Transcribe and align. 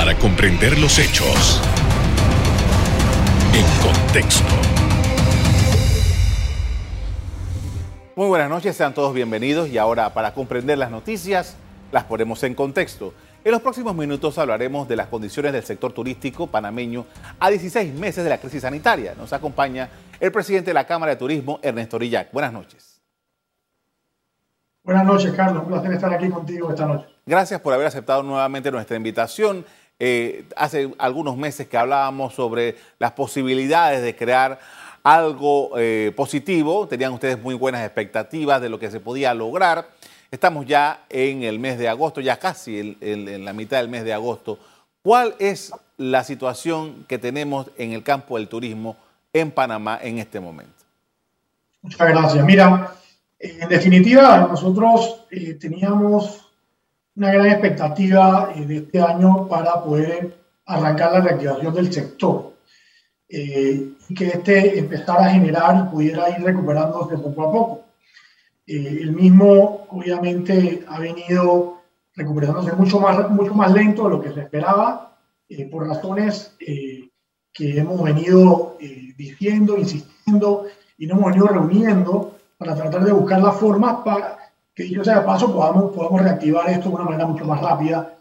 para 0.00 0.16
comprender 0.16 0.78
los 0.78 0.98
hechos 0.98 1.60
en 3.52 3.66
contexto. 3.82 4.48
Muy 8.16 8.28
buenas 8.28 8.48
noches, 8.48 8.74
sean 8.74 8.94
todos 8.94 9.12
bienvenidos 9.12 9.68
y 9.68 9.76
ahora 9.76 10.14
para 10.14 10.32
comprender 10.32 10.78
las 10.78 10.90
noticias 10.90 11.58
las 11.92 12.04
ponemos 12.04 12.42
en 12.44 12.54
contexto. 12.54 13.12
En 13.44 13.52
los 13.52 13.60
próximos 13.60 13.94
minutos 13.94 14.38
hablaremos 14.38 14.88
de 14.88 14.96
las 14.96 15.08
condiciones 15.08 15.52
del 15.52 15.64
sector 15.64 15.92
turístico 15.92 16.46
panameño 16.46 17.04
a 17.38 17.50
16 17.50 17.92
meses 17.92 18.24
de 18.24 18.30
la 18.30 18.38
crisis 18.38 18.62
sanitaria. 18.62 19.14
Nos 19.18 19.34
acompaña 19.34 19.90
el 20.18 20.32
presidente 20.32 20.70
de 20.70 20.74
la 20.74 20.86
Cámara 20.86 21.12
de 21.12 21.16
Turismo, 21.16 21.60
Ernesto 21.62 21.98
Rillac. 21.98 22.32
Buenas 22.32 22.54
noches. 22.54 22.90
Buenas 24.82 25.04
noches, 25.04 25.32
Carlos. 25.34 25.64
Un 25.64 25.68
placer 25.68 25.92
estar 25.92 26.14
aquí 26.14 26.30
contigo 26.30 26.70
esta 26.70 26.86
noche. 26.86 27.06
Gracias 27.26 27.60
por 27.60 27.74
haber 27.74 27.86
aceptado 27.86 28.22
nuevamente 28.22 28.72
nuestra 28.72 28.96
invitación. 28.96 29.64
Eh, 30.00 30.44
hace 30.56 30.90
algunos 30.98 31.36
meses 31.36 31.68
que 31.68 31.76
hablábamos 31.76 32.34
sobre 32.34 32.76
las 32.98 33.12
posibilidades 33.12 34.02
de 34.02 34.16
crear 34.16 34.58
algo 35.02 35.78
eh, 35.78 36.12
positivo. 36.16 36.88
Tenían 36.88 37.12
ustedes 37.12 37.40
muy 37.40 37.54
buenas 37.54 37.84
expectativas 37.84 38.60
de 38.62 38.70
lo 38.70 38.78
que 38.78 38.90
se 38.90 38.98
podía 38.98 39.34
lograr. 39.34 39.88
Estamos 40.30 40.66
ya 40.66 41.04
en 41.10 41.42
el 41.42 41.58
mes 41.58 41.78
de 41.78 41.88
agosto, 41.88 42.20
ya 42.20 42.38
casi 42.38 42.96
en 43.00 43.44
la 43.44 43.52
mitad 43.52 43.76
del 43.78 43.88
mes 43.88 44.04
de 44.04 44.14
agosto. 44.14 44.58
¿Cuál 45.02 45.34
es 45.38 45.72
la 45.96 46.24
situación 46.24 47.04
que 47.06 47.18
tenemos 47.18 47.66
en 47.76 47.92
el 47.92 48.02
campo 48.02 48.38
del 48.38 48.48
turismo 48.48 48.96
en 49.32 49.50
Panamá 49.50 49.98
en 50.02 50.18
este 50.18 50.40
momento? 50.40 50.72
Muchas 51.82 52.08
gracias. 52.08 52.44
Mira, 52.44 52.94
en 53.38 53.68
definitiva, 53.68 54.46
nosotros 54.50 55.24
eh, 55.30 55.54
teníamos 55.54 56.49
una 57.20 57.32
gran 57.32 57.46
expectativa 57.48 58.50
eh, 58.56 58.64
de 58.64 58.78
este 58.78 58.98
año 58.98 59.46
para 59.46 59.84
poder 59.84 60.38
arrancar 60.64 61.12
la 61.12 61.20
reactivación 61.20 61.74
del 61.74 61.92
sector 61.92 62.54
eh, 63.28 63.92
y 64.08 64.14
que 64.14 64.28
este 64.28 64.78
empezara 64.78 65.26
a 65.26 65.30
generar 65.30 65.84
y 65.84 65.90
pudiera 65.90 66.30
ir 66.30 66.42
recuperándose 66.42 67.18
poco 67.18 67.42
a 67.42 67.52
poco. 67.52 67.84
Eh, 68.66 69.00
el 69.02 69.12
mismo, 69.12 69.86
obviamente, 69.90 70.82
ha 70.88 70.98
venido 70.98 71.82
recuperándose 72.16 72.72
mucho 72.72 72.98
más, 73.00 73.28
mucho 73.28 73.52
más 73.52 73.70
lento 73.70 74.04
de 74.04 74.10
lo 74.10 74.22
que 74.22 74.32
se 74.32 74.40
esperaba, 74.40 75.18
eh, 75.50 75.66
por 75.66 75.86
razones 75.86 76.56
eh, 76.58 77.10
que 77.52 77.78
hemos 77.78 78.02
venido 78.02 78.78
diciendo, 79.18 79.76
insistiendo 79.76 80.64
y 80.96 81.06
nos 81.06 81.18
hemos 81.18 81.32
venido 81.32 81.48
reuniendo 81.48 82.38
para 82.56 82.74
tratar 82.74 83.04
de 83.04 83.12
buscar 83.12 83.42
las 83.42 83.56
formas 83.56 83.96
para 84.04 84.39
que, 84.80 84.88
dicho 84.88 85.04
sea 85.04 85.20
de 85.20 85.26
paso, 85.26 85.52
podamos, 85.52 85.94
podamos 85.94 86.22
reactivar 86.22 86.70
esto 86.70 86.88
de 86.88 86.94
una 86.94 87.04
manera 87.04 87.26
mucho 87.26 87.44
más 87.44 87.60
rápida 87.60 88.16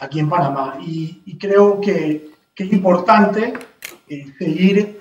aquí 0.00 0.20
en 0.20 0.28
Panamá. 0.28 0.78
Y, 0.80 1.38
creo 1.38 1.80
que, 1.80 2.30
que, 2.54 2.64
es 2.64 2.72
importante 2.72 3.54
seguir 4.38 5.00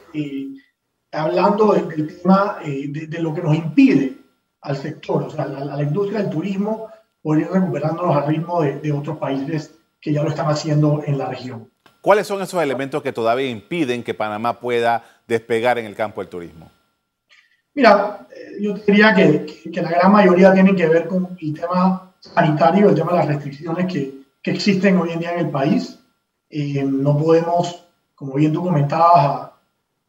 hablando 1.12 1.74
del 1.74 2.22
tema 2.22 2.58
de, 2.64 3.08
de, 3.08 3.20
lo 3.20 3.34
que 3.34 3.42
nos 3.42 3.56
impide 3.56 4.18
al 4.62 4.78
sector, 4.78 5.24
o 5.24 5.30
sea, 5.30 5.44
a 5.44 5.48
la, 5.48 5.84
industria 5.84 6.20
del 6.22 6.30
turismo, 6.30 6.88
por 7.22 7.40
ir 7.40 7.50
recuperándonos 7.50 8.16
al 8.16 8.28
ritmo 8.28 8.62
de, 8.62 8.92
otros 8.92 9.18
países 9.18 9.76
que 10.00 10.14
ya 10.14 10.24
lo 10.24 10.30
están 10.30 10.48
haciendo 10.48 11.04
en 11.06 11.18
la 11.18 11.30
región. 11.30 11.70
¿Cuáles 12.02 12.28
son 12.28 12.42
esos 12.42 12.62
elementos 12.62 13.02
que 13.02 13.14
todavía 13.14 13.50
impiden 13.50 14.04
que 14.04 14.14
Panamá 14.14 14.60
pueda 14.60 15.04
despegar 15.28 15.78
en 15.78 15.86
el 15.86 15.96
campo 15.96 16.22
del 16.22 16.30
turismo? 16.30 16.70
Mira, 17.76 18.28
eh, 18.32 18.58
yo 18.62 18.74
diría 18.74 19.14
que, 19.14 19.46
que, 19.72 19.82
la 19.82 19.90
gran 19.90 20.12
mayoría 20.12 20.54
tienen 20.54 20.76
que 20.76 20.88
ver 20.88 21.08
con 21.08 21.36
el 21.40 21.54
tema 21.54 22.14
sanitario, 22.20 22.90
el 22.90 22.96
tema 22.96 23.12
de 23.12 23.18
las 23.18 23.28
restricciones 23.28 23.92
que, 23.92 24.24
que 24.42 24.52
existen 24.52 24.98
hoy 24.98 25.12
en 25.12 25.20
día 25.20 25.34
en 25.34 25.40
el 25.40 25.50
país. 25.50 26.00
Eh, 26.50 26.84
no 26.84 27.18
podemos, 27.18 27.86
como 28.16 28.36
bien 28.36 28.54
tú 28.54 28.64
comentabas, 28.64 29.52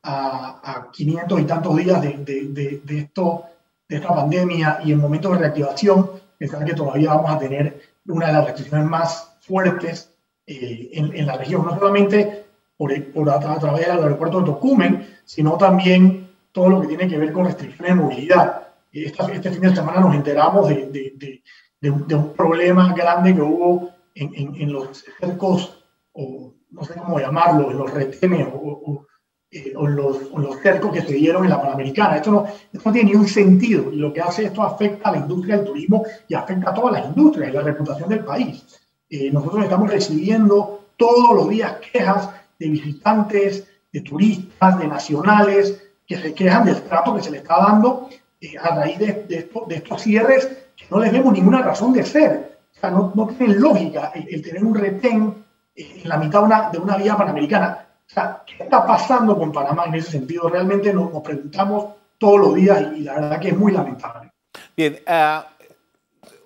a, 0.02 0.60
a, 0.62 0.90
500 0.92 1.40
y 1.40 1.44
tantos 1.44 1.76
días 1.76 2.02
de, 2.02 2.18
de, 2.18 2.82
de 2.84 2.98
esto 2.98 3.44
de 3.89 3.96
esta 3.96 4.14
pandemia 4.14 4.80
y 4.84 4.92
en 4.92 5.00
momentos 5.00 5.33
de 5.33 5.39
reactivación, 5.39 6.10
pensar 6.39 6.64
que 6.64 6.74
todavía 6.74 7.14
vamos 7.14 7.30
a 7.30 7.39
tener 7.39 7.80
una 8.06 8.27
de 8.28 8.33
las 8.33 8.44
restricciones 8.46 8.86
más 8.86 9.36
fuertes 9.40 10.10
eh, 10.46 10.90
en, 10.92 11.14
en, 11.14 11.27
la 11.27 11.36
región, 11.36 11.64
no 11.64 11.78
solamente 11.78 12.44
por, 12.77 12.92
por 13.12 13.30
a, 13.30 13.39
través 13.39 13.86
del 13.86 14.02
aeropuerto 14.02 14.40
de 14.40 14.46
Tocumen, 14.46 15.06
sino 15.24 15.56
también 15.56 16.23
todo 16.54 16.68
lo 16.68 16.80
que 16.80 16.86
tiene 16.86 17.08
que 17.08 17.18
ver 17.18 17.32
con 17.32 17.46
restricciones 17.46 17.96
de 17.96 18.00
movilidad. 18.00 18.68
Esta, 18.92 19.26
este 19.26 19.50
fin 19.50 19.60
de 19.60 19.74
semana 19.74 19.98
nos 19.98 20.14
enteramos 20.14 20.68
de, 20.68 20.86
de, 20.86 21.42
de, 21.80 21.90
de 21.90 22.14
un 22.14 22.32
problema 22.32 22.94
grande 22.94 23.34
que 23.34 23.42
hubo 23.42 23.90
en, 24.14 24.32
en, 24.36 24.54
en, 24.54 24.72
los 24.72 25.04
cercos, 25.18 25.84
o 26.12 26.54
no 26.70 26.84
sé 26.84 26.94
cómo 26.94 27.18
llamarlo, 27.18 27.72
en 27.72 27.78
los 27.78 27.92
retenes 27.92 28.46
o, 28.54 29.04
eh, 29.50 29.72
o, 29.74 29.88
los, 29.88 30.30
los, 30.30 30.60
cercos 30.60 30.92
que 30.92 31.02
se 31.02 31.14
dieron 31.14 31.42
en 31.42 31.50
la 31.50 31.60
Panamericana. 31.60 32.16
Esto 32.16 32.30
no, 32.30 32.46
esto 32.46 32.82
no 32.88 32.92
tiene 32.92 33.10
ningún 33.10 33.26
sentido 33.26 33.92
y 33.92 33.96
lo 33.96 34.12
que 34.12 34.20
hace 34.20 34.44
esto 34.44 34.62
afecta 34.62 35.08
a 35.08 35.12
la 35.12 35.18
industria 35.18 35.56
del 35.56 35.66
turismo 35.66 36.04
y 36.28 36.34
afecta 36.34 36.70
a 36.70 36.74
todas 36.74 36.92
las 36.92 37.06
industrias 37.06 37.50
y 37.50 37.52
la 37.52 37.62
reputación 37.62 38.08
del 38.08 38.24
país. 38.24 38.64
Eh, 39.10 39.28
nosotros 39.32 39.64
estamos 39.64 39.90
recibiendo 39.90 40.86
todos 40.96 41.34
los 41.34 41.48
días 41.48 41.78
quejas 41.92 42.30
de 42.60 42.68
visitantes, 42.68 43.68
de 43.92 44.00
turistas, 44.02 44.78
de 44.78 44.86
nacionales 44.86 45.83
que 46.06 46.16
se 46.16 46.34
quejan 46.34 46.64
del 46.64 46.82
trato 46.82 47.14
que 47.14 47.22
se 47.22 47.30
le 47.30 47.38
está 47.38 47.58
dando 47.58 48.08
eh, 48.40 48.54
a 48.58 48.74
raíz 48.74 48.98
de, 48.98 49.48
estos 49.70 50.02
cierres 50.02 50.46
que 50.76 50.86
no 50.90 50.98
les 50.98 51.12
vemos 51.12 51.32
ninguna 51.32 51.62
razón 51.62 51.92
de 51.92 52.04
ser. 52.04 52.58
O 52.76 52.80
sea, 52.80 52.90
no, 52.90 53.12
tienen 53.38 53.60
lógica 53.60 54.12
el, 54.14 54.42
tener 54.42 54.64
un 54.64 54.74
retén 54.74 55.44
en 55.74 56.08
la 56.08 56.18
mitad 56.18 56.70
de 56.70 56.78
una, 56.78 56.96
vía 56.96 57.16
panamericana 57.16 57.84
o 58.06 58.12
sea, 58.12 58.42
¿qué 58.46 58.64
está 58.64 58.86
pasando 58.86 59.36
con 59.36 59.50
Panamá 59.50 59.84
en 59.86 59.94
ese 59.94 60.12
sentido? 60.12 60.48
Realmente 60.48 60.92
nos, 60.92 61.10
preguntamos 61.22 61.94
todos 62.18 62.38
los 62.38 62.54
días 62.54 62.92
y 62.96 63.00
la 63.00 63.14
verdad 63.14 63.40
que 63.40 63.48
es 63.48 63.56
muy 63.56 63.72
lamentable. 63.72 64.30
Bien, 64.76 64.98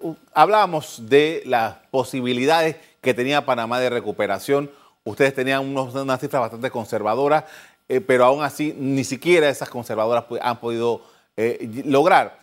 uh, 0.01 0.15
hablábamos 0.33 1.09
de 1.09 1.43
las 1.47 1.75
posibilidades 1.91 2.77
que 3.01 3.13
tenía 3.13 3.45
Panamá 3.45 3.81
de 3.81 3.91
recuperación. 3.91 4.71
Ustedes 5.05 5.35
tenían 5.35 5.67
unos, 5.67 5.95
unas 5.95 6.21
cifras 6.21 6.43
bastante 6.43 6.71
conservadoras, 6.71 7.45
eh, 7.89 8.01
pero 8.03 8.27
aún 8.27 8.43
así 8.43 8.75
ni 8.79 9.03
siquiera 9.03 9.49
esas 9.49 9.71
conservadoras 9.71 10.25
han 10.43 10.59
podido 10.59 11.01
eh, 11.37 11.83
lograr. 11.87 12.39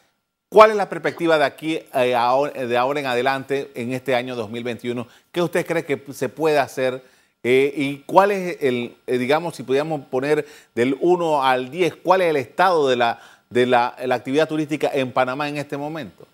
¿Cuál 0.49 0.71
es 0.71 0.77
la 0.77 0.89
perspectiva 0.89 1.37
de 1.37 1.45
aquí 1.45 1.79
eh, 1.93 2.65
de 2.67 2.77
ahora 2.77 2.99
en 2.99 3.05
adelante 3.05 3.71
en 3.75 3.93
este 3.93 4.15
año 4.15 4.35
2021? 4.35 5.07
¿Qué 5.31 5.41
usted 5.41 5.65
cree 5.65 5.85
que 5.85 6.01
se 6.13 6.29
puede 6.29 6.57
hacer? 6.57 7.03
¿Y 7.47 7.97
cuál 8.07 8.31
es 8.31 8.57
el, 8.61 8.95
digamos, 9.05 9.55
si 9.55 9.61
pudiéramos 9.61 10.01
poner 10.05 10.47
del 10.73 10.97
1 10.99 11.43
al 11.43 11.69
10, 11.69 11.97
cuál 11.97 12.21
es 12.21 12.31
el 12.31 12.37
estado 12.37 12.89
de 12.89 12.95
la, 12.95 13.19
de 13.51 13.67
la, 13.67 13.95
actividad 14.13 14.47
turística 14.47 14.89
en 14.91 15.11
Panamá 15.11 15.47
en 15.47 15.57
este 15.57 15.77
momento? 15.77 16.25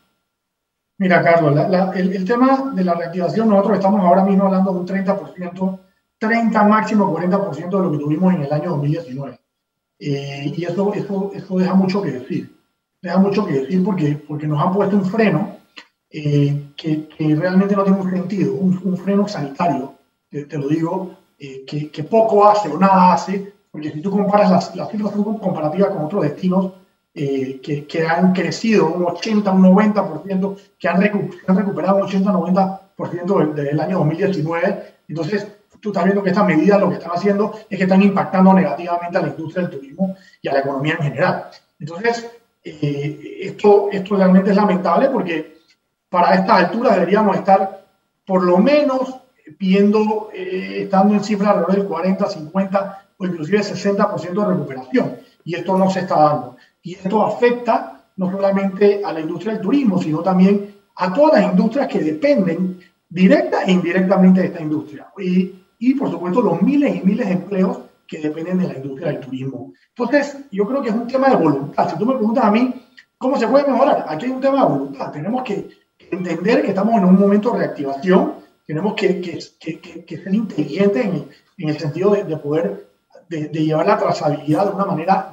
Mira, 0.98 1.22
Carlos, 1.22 1.54
el, 1.96 2.24
tema 2.24 2.72
de 2.74 2.86
la 2.86 2.94
reactivación, 2.94 3.50
nosotros 3.50 3.80
estamos 3.80 4.00
ahora 4.00 4.24
mismo 4.24 4.46
hablando 4.46 4.72
de 4.72 4.80
un 4.80 4.88
30%, 4.88 5.80
30 6.22 6.64
máximo 6.64 7.18
40% 7.18 7.70
de 7.70 7.84
lo 7.84 7.92
que 7.92 7.98
tuvimos 7.98 8.34
en 8.34 8.44
el 8.44 8.54
año 8.54 8.70
2019. 8.70 9.40
Eh, 10.00 10.54
y 10.56 10.64
eso, 10.64 10.94
eso, 10.94 11.32
eso 11.34 11.58
deja 11.58 11.74
mucho 11.74 12.02
que 12.02 12.12
decir. 12.12 12.56
Deja 13.02 13.18
mucho 13.18 13.46
que 13.46 13.54
decir 13.54 13.84
porque, 13.84 14.22
porque 14.28 14.48
nos 14.48 14.62
han 14.62 14.72
puesto 14.72 14.96
un 14.96 15.06
freno 15.06 15.58
que, 16.10 16.74
que, 16.76 17.36
realmente 17.36 17.76
no 17.76 17.84
tiene 17.84 18.00
un 18.00 18.12
sentido, 18.12 18.54
un, 18.54 18.80
un 18.84 18.98
freno 18.98 19.28
sanitario 19.28 19.96
te, 20.32 20.58
lo 20.58 20.68
digo, 20.68 21.18
eh, 21.38 21.66
que, 21.66 22.04
poco 22.04 22.48
hace 22.48 22.70
o 22.70 22.78
nada 22.78 23.14
hace, 23.14 23.54
porque 23.70 23.92
si 23.92 24.02
tú 24.02 24.12
comparas 24.12 24.50
las, 24.50 24.76
las 24.76 24.90
cifras 24.90 25.12
comparativas 25.14 25.92
con 25.92 26.06
otros 26.06 26.24
destinos 26.24 26.74
eh, 27.14 27.60
que, 27.62 27.86
que, 27.86 28.08
han 28.08 28.32
crecido 28.32 28.88
un 28.88 29.04
80, 29.04 29.52
un 29.52 29.64
90%, 29.64 30.58
que 30.80 30.88
han, 30.88 31.04
han 31.48 31.58
recuperado 31.58 31.98
un 31.98 32.04
80, 32.04 32.32
90% 32.32 33.40
del, 33.40 33.56
del 33.56 33.80
año 33.80 33.98
2019, 33.98 34.84
entonces 35.10 35.48
tú 35.82 35.90
estás 35.90 36.04
viendo 36.04 36.24
que 36.24 36.30
estas 36.30 36.46
medidas 36.46 36.80
lo 36.80 36.90
que 36.90 36.96
están 36.96 37.12
haciendo 37.12 37.60
es 37.70 37.78
que 37.78 37.84
están 37.84 38.02
impactando 38.02 38.54
negativamente 38.54 39.18
a 39.18 39.22
la 39.22 39.28
industria 39.30 39.68
del 39.68 39.78
turismo 39.78 40.16
y 40.42 40.48
a 40.48 40.54
la 40.54 40.60
economía 40.60 40.96
en 41.00 41.04
general. 41.04 41.46
Entonces, 41.80 42.30
eh, 42.64 43.40
esto, 43.42 43.90
esto 43.92 44.16
realmente 44.16 44.52
es 44.52 44.56
lamentable 44.56 45.10
porque 45.10 45.58
para 46.10 46.36
estas 46.36 46.66
alturas 46.66 46.96
deberíamos 46.96 47.36
estar 47.36 47.86
por 48.26 48.44
lo 48.44 48.58
menos 48.58 49.16
viendo, 49.60 50.30
eh, 50.34 50.84
estando 50.84 51.16
en 51.16 51.24
cifras 51.24 51.50
alrededor 51.50 51.76
del 51.76 51.88
40, 51.88 52.30
50 52.30 53.06
o 53.18 53.26
inclusive 53.26 53.60
60% 53.60 54.42
de 54.42 54.54
recuperación. 54.54 55.18
Y 55.44 55.56
esto 55.56 55.78
no 55.78 55.90
se 55.90 56.02
está 56.02 56.20
dando. 56.20 56.58
Y 56.84 56.96
esto 56.96 57.26
afecta 57.26 58.04
no 58.18 58.32
solamente 58.32 59.02
a 59.04 59.12
la 59.12 59.22
industria 59.22 59.54
del 59.54 59.62
turismo, 59.62 60.02
sino 60.02 60.20
también 60.20 60.76
a 60.96 61.12
todas 61.14 61.42
las 61.42 61.52
industrias 61.52 61.88
que 61.88 62.00
dependen 62.00 62.80
directa 63.10 63.64
e 63.64 63.72
indirectamente 63.72 64.42
de 64.42 64.48
esta 64.48 64.62
industria. 64.62 65.08
Y, 65.18 65.61
y 65.82 65.94
por 65.96 66.10
supuesto 66.10 66.42
los 66.42 66.62
miles 66.62 66.96
y 66.96 67.02
miles 67.06 67.28
de 67.28 67.34
empleos 67.34 67.80
que 68.08 68.20
dependen 68.20 68.60
de 68.60 68.68
la 68.70 68.76
industria 68.76 69.08
del 69.12 69.20
turismo. 69.20 69.74
Entonces, 69.90 70.38
yo 70.52 70.66
creo 70.66 70.82
que 70.82 70.90
es 70.90 70.96
un 70.96 71.08
tema 71.08 71.30
de 71.30 71.36
voluntad. 71.36 71.90
Si 71.90 71.98
tú 71.98 72.06
me 72.06 72.16
preguntas 72.16 72.46
a 72.46 72.52
mí, 72.52 72.74
¿cómo 73.18 73.38
se 73.38 73.48
puede 73.48 73.70
mejorar? 73.70 74.06
Aquí 74.08 74.26
hay 74.26 74.32
un 74.32 74.42
tema 74.42 74.64
de 74.64 74.72
voluntad. 74.72 75.12
Tenemos 75.12 75.44
que 75.44 75.70
entender 76.12 76.62
que 76.62 76.70
estamos 76.70 76.96
en 76.96 77.06
un 77.06 77.20
momento 77.20 77.52
de 77.52 77.60
reactivación 77.60 78.42
tenemos 78.72 78.94
que, 78.94 79.20
que, 79.20 79.80
que, 80.06 80.18
ser 80.18 80.34
inteligentes 80.34 81.06
en, 81.06 81.28
en, 81.58 81.70
el 81.70 81.78
sentido 81.78 82.12
de, 82.12 82.38
poder 82.38 82.88
de, 83.28 83.50
llevar 83.50 83.86
la 83.86 83.98
trazabilidad 83.98 84.68
de 84.68 84.76
una 84.76 84.86
manera 84.86 85.30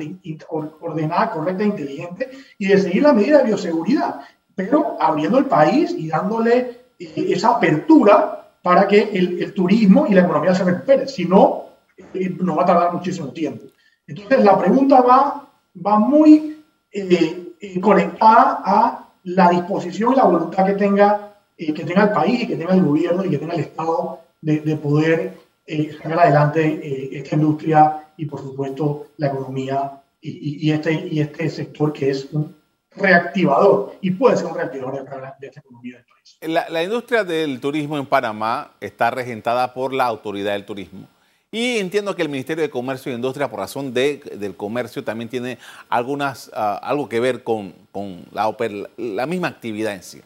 ordenada, 0.80 1.30
correcta 1.30 1.62
e 1.62 1.66
inteligente 1.66 2.30
y 2.58 2.66
de 2.66 2.78
seguir 2.78 3.02
la 3.02 3.12
medida 3.12 3.38
de 3.38 3.44
bioseguridad, 3.44 4.22
pero 4.56 4.96
abriendo 5.00 5.38
el 5.38 5.44
país 5.44 5.94
y 5.96 6.08
dándole 6.08 6.80
eh, 6.98 7.26
esa 7.28 7.50
apertura 7.50 8.38
para 8.62 8.87
que 8.87 9.02
el, 9.12 9.43
el, 9.43 9.55
turismo 9.55 10.06
y 10.08 10.14
la 10.14 10.22
economía 10.22 10.55
se 10.55 10.64
recupere. 10.64 11.06
Si 11.08 11.25
no, 11.25 11.66
eh, 12.14 12.31
nos 12.40 12.58
va 12.58 12.62
a 12.62 12.66
tardar 12.66 12.93
muchísimo 12.93 13.28
tiempo. 13.28 13.66
Entonces, 14.06 14.44
la 14.44 14.58
pregunta 14.58 15.00
va, 15.00 15.49
va 15.87 15.99
muy 15.99 16.64
eh, 16.93 17.55
conectada 17.81 18.62
a 18.64 19.08
la 19.25 19.50
disposición 19.50 20.12
y 20.12 20.16
la 20.16 20.25
voluntad 20.25 20.66
que 20.66 20.75
tenga, 20.75 21.34
que 21.56 21.72
tenga 21.72 22.05
el 22.05 22.12
país, 22.12 22.46
que 22.46 22.56
tenga 22.56 22.75
el 22.75 22.84
gobierno 22.84 23.25
y 23.25 23.31
que 23.31 23.38
tenga 23.38 23.55
el 23.55 23.60
Estado 23.60 24.20
de, 24.40 24.61
de 24.61 24.76
poder 24.76 25.34
eh, 25.70 25.93
sacar 25.93 26.20
adelante 26.20 26.64
eh, 26.64 27.11
esta 27.12 27.34
industria 27.34 28.08
y, 28.16 28.25
por 28.25 28.40
supuesto, 28.40 29.08
la 29.19 29.26
economía 29.26 30.00
y, 30.19 30.66
y, 30.66 30.72
este, 30.72 31.08
y 31.11 31.20
este 31.20 31.50
sector 31.50 31.93
que 31.93 32.08
es 32.08 32.26
un 32.32 32.56
reactivador 32.98 33.96
y 34.00 34.10
puede 34.10 34.36
ser 34.36 34.46
un 34.46 34.54
reactivador 34.54 35.04
de, 35.38 35.46
esta 35.46 35.60
economía 35.60 35.96
del 35.96 36.04
país. 36.04 36.38
La, 36.40 36.68
la, 36.68 36.82
industria 36.82 37.24
del 37.24 37.60
turismo 37.60 37.98
en 37.98 38.06
Panamá 38.06 38.72
está 38.80 39.10
regentada 39.10 39.72
por 39.74 39.92
la 39.92 40.04
autoridad 40.04 40.52
del 40.52 40.64
turismo. 40.64 41.08
Y 41.50 41.78
entiendo 41.78 42.14
que 42.14 42.22
el 42.22 42.28
Ministerio 42.28 42.62
de 42.62 42.68
Comercio 42.68 43.10
e 43.10 43.14
Industria, 43.14 43.48
por 43.48 43.60
razón 43.60 43.94
de, 43.94 44.18
del 44.36 44.54
comercio, 44.54 45.02
también 45.02 45.30
tiene 45.30 45.58
algunas, 45.88 46.48
uh, 46.48 46.78
algo 46.82 47.08
que 47.08 47.20
ver 47.20 47.42
con, 47.42 47.74
con 47.90 48.26
la, 48.32 48.54
la, 48.98 49.26
misma 49.26 49.48
actividad 49.48 49.94
en 49.94 50.02
sí. 50.02 50.20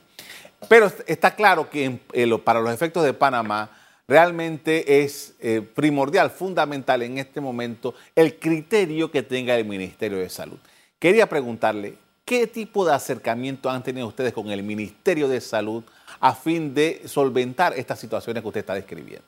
Pero 0.68 0.90
está 1.06 1.36
claro 1.36 1.70
que 1.70 2.00
eh, 2.12 2.38
para 2.38 2.60
los 2.60 2.72
efectos 2.72 3.04
de 3.04 3.12
Panamá, 3.12 3.70
realmente 4.08 5.02
es 5.02 5.34
eh, 5.40 5.62
primordial, 5.62 6.30
fundamental 6.30 7.02
en 7.02 7.18
este 7.18 7.40
momento 7.40 7.94
el 8.16 8.38
criterio 8.38 9.10
que 9.10 9.22
tenga 9.22 9.54
el 9.54 9.64
Ministerio 9.64 10.18
de 10.18 10.28
Salud. 10.28 10.58
Quería 10.98 11.28
preguntarle, 11.28 11.94
¿qué 12.32 12.46
tipo 12.46 12.87
de 12.87 12.94
acercamiento 12.94 13.69
han 13.69 13.82
tenido 13.82 14.06
ustedes 14.06 14.32
con 14.32 14.49
el 14.49 14.62
Ministerio 14.62 15.29
de 15.29 15.38
Salud 15.38 15.84
a 16.19 16.34
fin 16.34 16.73
de 16.73 17.02
solventar 17.05 17.75
estas 17.76 18.00
situaciones 18.00 18.43
que 18.43 18.49
usted 18.49 18.61
está 18.61 18.73
describiendo? 18.73 19.26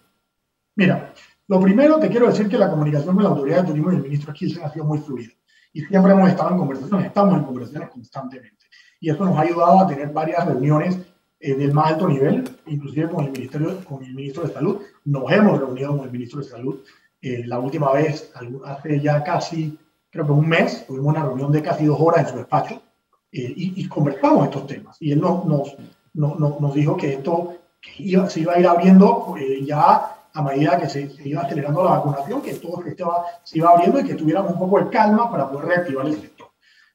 Mira, 0.75 1.13
lo 1.47 1.61
primero 1.61 1.99
te 1.99 2.09
quiero 2.09 2.29
decir 2.29 2.49
que 2.49 2.57
la 2.57 2.71
comunicación 2.71 3.15
con 3.15 3.23
la 3.23 3.29
Autoridad 3.29 3.61
de 3.61 3.69
Turismo 3.69 3.93
y 3.93 3.97
el 3.97 4.03
ministro 4.05 4.33
Kilsen 4.33 4.65
ha 4.65 4.73
sido 4.73 4.87
muy 4.87 5.01
fluida. 5.01 5.31
Y 5.75 5.83
siempre 5.83 6.13
hemos 6.13 6.31
estado 6.31 6.53
en 6.53 6.57
conversaciones, 6.57 7.07
estamos 7.09 7.35
en 7.35 7.45
conversaciones 7.45 7.91
constantemente. 7.91 8.65
Y 8.99 9.11
eso 9.11 9.23
nos 9.23 9.37
ha 9.37 9.43
ayudado 9.43 9.81
a 9.81 9.87
tener 9.87 10.09
varias 10.09 10.47
reuniones 10.47 10.97
eh, 11.41 11.55
del 11.57 11.75
más 11.75 11.89
alto 11.89 12.09
nivel, 12.09 12.57
inclusive 12.65 13.11
con 13.11 13.27
el, 13.27 13.33
ministerio, 13.33 13.85
con 13.85 14.03
el 14.03 14.15
ministro 14.15 14.45
de 14.45 14.55
Salud. 14.55 14.81
Nos 15.05 15.31
hemos 15.31 15.61
reunido 15.61 15.95
con 15.95 16.07
el 16.07 16.11
ministro 16.11 16.41
de 16.41 16.47
Salud 16.47 16.81
eh, 17.21 17.43
la 17.45 17.59
última 17.59 17.93
vez, 17.93 18.33
hace 18.65 18.99
ya 18.99 19.23
casi, 19.23 19.79
creo 20.09 20.25
que 20.25 20.33
un 20.33 20.49
mes, 20.49 20.87
tuvimos 20.87 21.15
una 21.15 21.27
reunión 21.27 21.53
de 21.53 21.61
casi 21.61 21.85
dos 21.85 22.01
horas 22.01 22.25
en 22.25 22.31
su 22.31 22.37
despacho 22.39 22.81
eh, 23.37 23.53
y, 23.57 23.89
conversamos 23.89 24.45
estos 24.45 24.67
temas. 24.69 24.97
Y 25.01 25.11
él 25.11 25.21
nos, 25.21 25.45
nos, 25.45 25.77
nos, 26.15 26.61
nos 26.61 26.75
dijo 26.75 26.97
que 26.97 27.15
esto 27.15 27.57
iba, 27.99 28.31
se 28.31 28.41
iba 28.41 28.55
a 28.55 28.61
ir 28.61 28.67
abriendo 28.69 29.35
ya 29.65 30.15
a 30.33 30.43
medida 30.43 30.79
que 30.79 30.89
se, 30.89 31.11
iba 31.25 31.43
acelerando 31.43 31.83
la 31.83 31.91
vacunación, 31.91 32.43
que 32.43 32.55
todo 32.55 32.85
estaba, 32.87 33.25
se 33.43 33.59
iba 33.59 33.71
abriendo 33.71 33.99
y 33.99 34.05
que 34.05 34.15
tuviéramos 34.15 34.53
un 34.53 34.59
poco 34.61 34.79
de 34.79 34.89
calma 34.89 35.29
para 35.31 35.51
poder 35.51 35.67
reactivar 35.67 36.07
el 36.07 36.21
sector. 36.21 36.49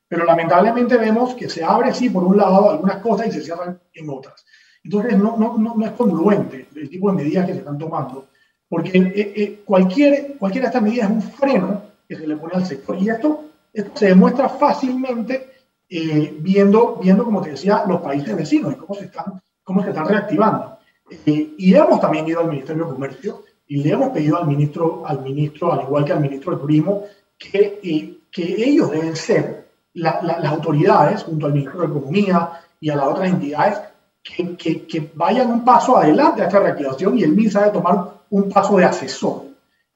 Pero 0.07 0.23
lamentablemente 0.23 0.95
vemos 0.95 1.35
que 1.35 1.49
se 1.49 1.61
abre, 1.61 1.93
sí, 1.93 2.09
por 2.09 2.23
un 2.23 2.37
lado 2.37 2.69
algunas 2.69 2.97
cosas 2.97 3.27
y 3.27 3.31
se 3.33 3.41
cierran 3.41 3.77
en 3.93 4.09
otras. 4.09 4.45
Entonces 4.81 5.17
no, 5.17 5.35
no, 5.35 5.57
no, 5.57 5.85
es 5.85 5.91
congruente 5.91 6.69
el 6.73 6.89
tipo 6.89 7.09
de 7.11 7.17
medidas 7.17 7.45
que 7.45 7.51
se 7.51 7.59
están 7.59 7.77
tomando, 7.77 8.27
porque 8.69 8.97
eh, 8.97 9.33
eh, 9.35 9.61
cualquier, 9.65 10.37
cualquiera 10.37 10.67
de 10.67 10.69
estas 10.69 10.83
medidas 10.83 11.09
es 11.09 11.15
un 11.15 11.21
freno 11.21 11.81
que 12.07 12.15
se 12.15 12.25
le 12.25 12.37
pone 12.37 12.53
al 12.55 12.65
sector. 12.65 12.97
Y 12.97 13.09
esto, 13.09 13.43
esto 13.73 13.91
se 13.93 14.07
demuestra 14.07 14.47
fácilmente 14.47 15.58
eh, 15.89 16.37
viendo, 16.39 16.97
viendo, 17.01 17.23
como 17.23 17.41
te 17.41 17.51
decía, 17.51 17.83
los 17.87 18.01
países 18.01 18.35
vecinos 18.35 18.73
y 18.73 18.75
cómo 18.75 18.93
se 18.93 19.05
están, 19.05 19.41
cómo 19.63 19.83
se 19.83 19.89
están 19.89 20.07
reactivando. 20.07 20.77
y 21.25 21.73
hemos 21.73 21.99
también 21.99 22.27
ido 22.27 22.41
al 22.41 22.49
Ministerio 22.49 22.85
de 22.85 22.93
Comercio 22.93 23.43
y 23.67 23.77
le 23.77 23.91
hemos 23.91 24.09
pedido 24.09 24.37
al 24.37 24.47
ministro, 24.47 25.03
al 25.05 25.21
ministro, 25.21 25.73
al 25.73 25.81
igual 25.81 26.05
que 26.05 26.13
al 26.13 26.21
ministro 26.21 26.53
de 26.53 26.61
Turismo, 26.61 27.03
que, 27.37 28.19
que 28.31 28.63
ellos 28.63 28.91
deben 28.91 29.15
ser 29.15 29.69
las 29.93 30.51
autoridades, 30.51 31.23
junto 31.23 31.45
al 31.45 31.53
ministro 31.53 31.81
de 31.81 31.87
Economía 31.87 32.51
y 32.79 32.89
a 32.89 32.95
las 32.95 33.07
otras 33.07 33.29
entidades, 33.29 33.79
que, 34.23 34.55
que, 34.55 34.85
que, 34.85 35.11
vayan 35.15 35.49
un 35.49 35.63
paso 35.63 35.97
adelante 35.97 36.41
a 36.41 36.45
esta 36.45 36.59
reactivación 36.59 37.17
y 37.17 37.23
el 37.23 37.35
MINSA 37.35 37.61
debe 37.61 37.73
tomar 37.73 38.11
un 38.29 38.49
paso 38.49 38.77
de 38.77 38.85
asesor. 38.85 39.43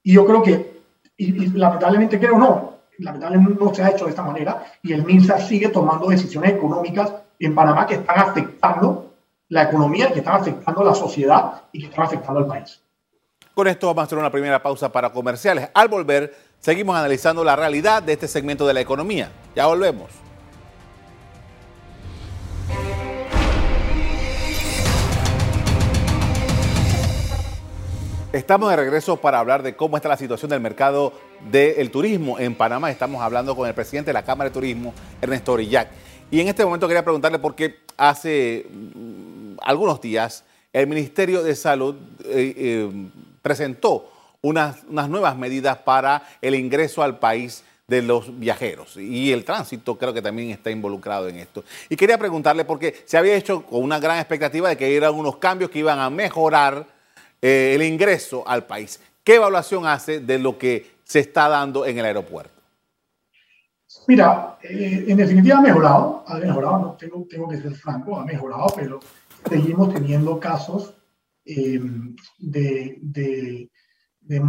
Y 0.02 0.14
yo 0.14 0.26
creo 0.26 0.42
que, 0.42 0.80
y, 1.16 1.48
lamentablemente 1.48 2.18
creo 2.18 2.38
no, 2.38 2.73
lamentablemente 2.98 3.62
no 3.62 3.74
se 3.74 3.82
ha 3.82 3.90
hecho 3.90 4.04
de 4.04 4.10
esta 4.10 4.22
manera 4.22 4.64
y 4.82 4.92
el 4.92 5.04
MINSA 5.04 5.38
sigue 5.40 5.68
tomando 5.68 6.08
decisiones 6.08 6.52
económicas 6.52 7.12
en 7.38 7.54
Panamá 7.54 7.86
que 7.86 7.94
están 7.94 8.18
afectando 8.18 9.14
la 9.48 9.64
economía, 9.64 10.12
que 10.12 10.20
están 10.20 10.40
afectando 10.40 10.82
la 10.84 10.94
sociedad 10.94 11.62
y 11.72 11.80
que 11.80 11.86
están 11.86 12.04
afectando 12.06 12.40
al 12.40 12.46
país. 12.46 12.80
Con 13.54 13.68
esto 13.68 13.86
vamos 13.86 14.02
a 14.02 14.04
hacer 14.04 14.18
una 14.18 14.30
primera 14.30 14.62
pausa 14.62 14.90
para 14.90 15.12
comerciales. 15.12 15.68
Al 15.74 15.88
volver, 15.88 16.34
seguimos 16.58 16.96
analizando 16.96 17.44
la 17.44 17.54
realidad 17.54 18.02
de 18.02 18.14
este 18.14 18.26
segmento 18.26 18.66
de 18.66 18.74
la 18.74 18.80
economía. 18.80 19.30
Ya 19.54 19.66
volvemos. 19.66 20.23
Estamos 28.34 28.68
de 28.68 28.74
regreso 28.74 29.16
para 29.16 29.38
hablar 29.38 29.62
de 29.62 29.76
cómo 29.76 29.96
está 29.96 30.08
la 30.08 30.16
situación 30.16 30.48
del 30.50 30.58
mercado 30.58 31.12
del 31.52 31.88
turismo 31.92 32.36
en 32.36 32.56
Panamá. 32.56 32.90
Estamos 32.90 33.22
hablando 33.22 33.54
con 33.54 33.68
el 33.68 33.74
presidente 33.74 34.08
de 34.08 34.12
la 34.12 34.24
Cámara 34.24 34.50
de 34.50 34.54
Turismo, 34.54 34.92
Ernesto 35.22 35.52
Orillac. 35.52 35.88
Y 36.32 36.40
en 36.40 36.48
este 36.48 36.64
momento 36.64 36.88
quería 36.88 37.04
preguntarle 37.04 37.38
por 37.38 37.54
qué 37.54 37.76
hace 37.96 38.66
mm, 38.68 39.58
algunos 39.62 40.00
días 40.00 40.42
el 40.72 40.88
Ministerio 40.88 41.44
de 41.44 41.54
Salud 41.54 41.94
eh, 42.24 42.54
eh, 42.56 43.08
presentó 43.40 44.10
unas, 44.42 44.82
nuevas 44.82 45.36
medidas 45.36 45.78
para 45.78 46.26
el 46.42 46.56
ingreso 46.56 47.04
al 47.04 47.20
país 47.20 47.62
de 47.86 48.02
los 48.02 48.36
viajeros 48.36 48.96
y 48.96 49.30
el 49.30 49.44
tránsito 49.44 49.96
creo 49.96 50.12
que 50.12 50.22
también 50.22 50.50
está 50.50 50.72
involucrado 50.72 51.28
en 51.28 51.36
esto. 51.36 51.62
Y 51.88 51.94
quería 51.94 52.18
preguntarle 52.18 52.64
porque 52.64 53.00
se 53.04 53.16
había 53.16 53.36
hecho 53.36 53.64
con 53.64 53.80
una 53.80 54.00
gran 54.00 54.18
expectativa 54.18 54.70
de 54.70 54.76
que 54.76 54.96
eran 54.96 55.14
unos 55.14 55.36
cambios 55.36 55.70
que 55.70 55.78
iban 55.78 56.00
a 56.00 56.10
mejorar 56.10 56.93
eh, 57.46 57.74
el 57.74 57.82
ingreso 57.82 58.42
al 58.48 58.64
país. 58.64 58.98
¿Qué 59.22 59.34
evaluación 59.34 59.86
hace 59.86 60.20
de 60.20 60.38
lo 60.38 60.56
que 60.56 60.92
se 61.04 61.20
está 61.20 61.46
dando 61.46 61.84
en 61.84 61.98
el 61.98 62.06
aeropuerto? 62.06 62.58
Mira, 64.06 64.56
eh, 64.62 65.04
en 65.08 65.14
definitiva 65.18 65.58
ha 65.58 65.60
mejorado, 65.60 66.24
ha 66.26 66.38
mejorado, 66.38 66.78
no, 66.78 66.92
tengo, 66.94 67.26
tengo 67.28 67.46
que 67.46 67.60
ser 67.60 67.74
franco, 67.74 68.18
ha 68.18 68.24
mejorado, 68.24 68.68
pero 68.74 68.98
seguimos 69.46 69.92
teniendo 69.92 70.40
casos 70.40 70.94
eh, 71.44 71.82
de, 72.38 72.98
de, 73.02 73.70
de 74.22 74.40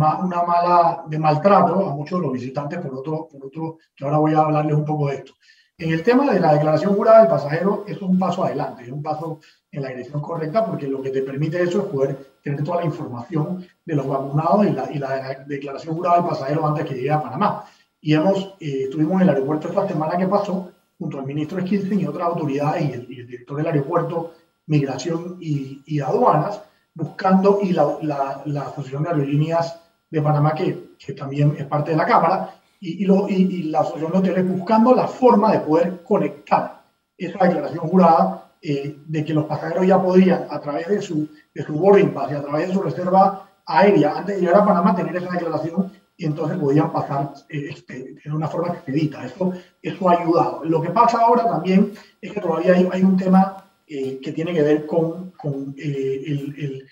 maltrato 1.20 1.90
a 1.90 1.96
muchos 1.96 2.22
de 2.22 2.26
los 2.28 2.34
visitantes, 2.34 2.80
por 2.80 2.96
otro, 2.96 3.28
por 3.30 3.46
otro, 3.46 3.78
que 3.94 4.06
ahora 4.06 4.20
voy 4.20 4.34
a 4.36 4.40
hablarles 4.40 4.74
un 4.74 4.86
poco 4.86 5.10
de 5.10 5.16
esto. 5.16 5.34
En 5.78 5.92
el 5.92 6.04
tema 6.04 6.32
de 6.32 6.40
la 6.40 6.54
declaración 6.54 6.96
jurada 6.96 7.20
del 7.20 7.28
pasajero, 7.28 7.84
eso 7.86 8.06
es 8.06 8.10
un 8.10 8.18
paso 8.18 8.46
adelante, 8.46 8.84
es 8.84 8.92
un 8.92 9.04
paso 9.04 9.42
en 9.70 9.82
la 9.82 9.90
dirección 9.90 10.22
correcta 10.22 10.66
porque 10.66 10.88
lo 10.88 11.02
que 11.02 11.10
te 11.10 11.22
permite 11.22 11.62
eso 11.62 11.80
es 11.80 11.86
poder 11.88 12.38
tener 12.42 12.64
toda 12.64 12.80
la 12.80 12.86
información 12.86 13.68
de 13.84 13.96
los 13.96 14.08
vacunados 14.08 14.66
y 14.66 15.00
la, 15.00 15.44
declaración 15.46 15.96
jurada 15.96 16.18
del 16.18 16.30
pasajero 16.30 16.66
antes 16.66 16.86
que 16.86 16.96
llegue 16.96 17.12
a 17.12 17.22
Panamá. 17.22 17.66
Y 18.00 18.14
hemos, 18.14 18.56
eh, 18.62 18.84
estuvimos 18.84 19.16
en 19.16 19.22
el 19.24 19.30
aeropuerto 19.36 19.68
esta 19.68 19.86
semana 19.86 20.18
que 20.18 20.28
pasó 20.28 20.72
junto 20.98 21.20
al 21.20 21.26
ministro 21.26 21.60
Skilsen 21.60 22.00
y 22.00 22.06
otras 22.06 22.30
autoridades 22.30 22.90
y 22.90 22.94
el, 22.94 23.06
director 23.06 23.58
del 23.58 23.68
aeropuerto, 23.68 24.32
Migración 24.68 25.38
y, 25.42 26.00
Aduanas, 26.00 26.62
buscando, 26.94 27.60
y 27.62 27.74
la, 27.74 27.98
la, 28.02 28.62
Asociación 28.62 29.04
de 29.04 29.10
Aerolíneas 29.10 29.78
de 30.10 30.22
Panamá, 30.22 30.54
que 30.54 30.96
también 31.18 31.54
es 31.58 31.66
parte 31.66 31.92
de 31.92 31.98
la 31.98 32.06
Cámara, 32.06 32.56
y, 32.86 33.06
lo, 33.06 33.28
y, 33.28 33.64
la 33.64 33.80
Asociación 33.80 34.12
de 34.12 34.18
Hoteles 34.20 34.48
buscando 34.48 34.94
la 34.94 35.08
forma 35.08 35.52
de 35.52 35.60
poder 35.60 36.04
conectar 36.04 36.84
esa 37.18 37.46
declaración 37.46 37.88
jurada 37.88 38.52
eh, 38.62 38.98
de 39.06 39.26
que 39.26 39.34
los 39.34 39.46
pasajeros 39.46 39.88
ya 39.88 40.02
podrían, 40.02 40.46
a 40.50 40.60
través 40.60 40.88
de 40.88 41.02
su, 41.02 41.28
de 41.54 41.64
su 41.64 41.74
boarding 41.74 42.14
pass 42.14 42.32
y 42.32 42.36
a 42.36 42.44
través 42.44 42.68
de 42.68 42.74
su 42.74 42.82
reserva 42.82 43.50
aérea, 43.66 44.18
antes 44.18 44.36
de 44.36 44.42
llegar 44.42 44.62
a 44.62 44.66
Panamá, 44.66 44.96
tener 44.96 45.16
esa 45.16 45.32
declaración 45.32 45.92
y 46.18 46.26
entonces 46.26 46.58
podían 46.58 46.92
pasar 46.92 47.34
eh, 47.50 47.70
este, 47.72 48.16
de 48.24 48.32
una 48.32 48.48
forma 48.48 48.74
expedita. 48.74 49.26
Eso, 49.26 49.52
eso 49.82 50.10
ha 50.10 50.22
ayudado. 50.22 50.64
Lo 50.64 50.82
que 50.82 50.90
pasa 50.90 51.20
ahora 51.20 51.46
también 51.46 51.94
es 52.22 52.32
que 52.32 52.40
todavía 52.40 52.74
hay, 52.74 52.88
hay 52.92 53.04
un 53.04 53.18
tema 53.18 53.66
eh, 53.88 54.20
que 54.22 54.32
tiene 54.32 54.54
que 54.54 54.62
ver 54.62 54.86
con, 54.86 55.32
con 55.32 55.76
eh, 55.78 56.24
el, 56.26 56.56
el, 56.58 56.88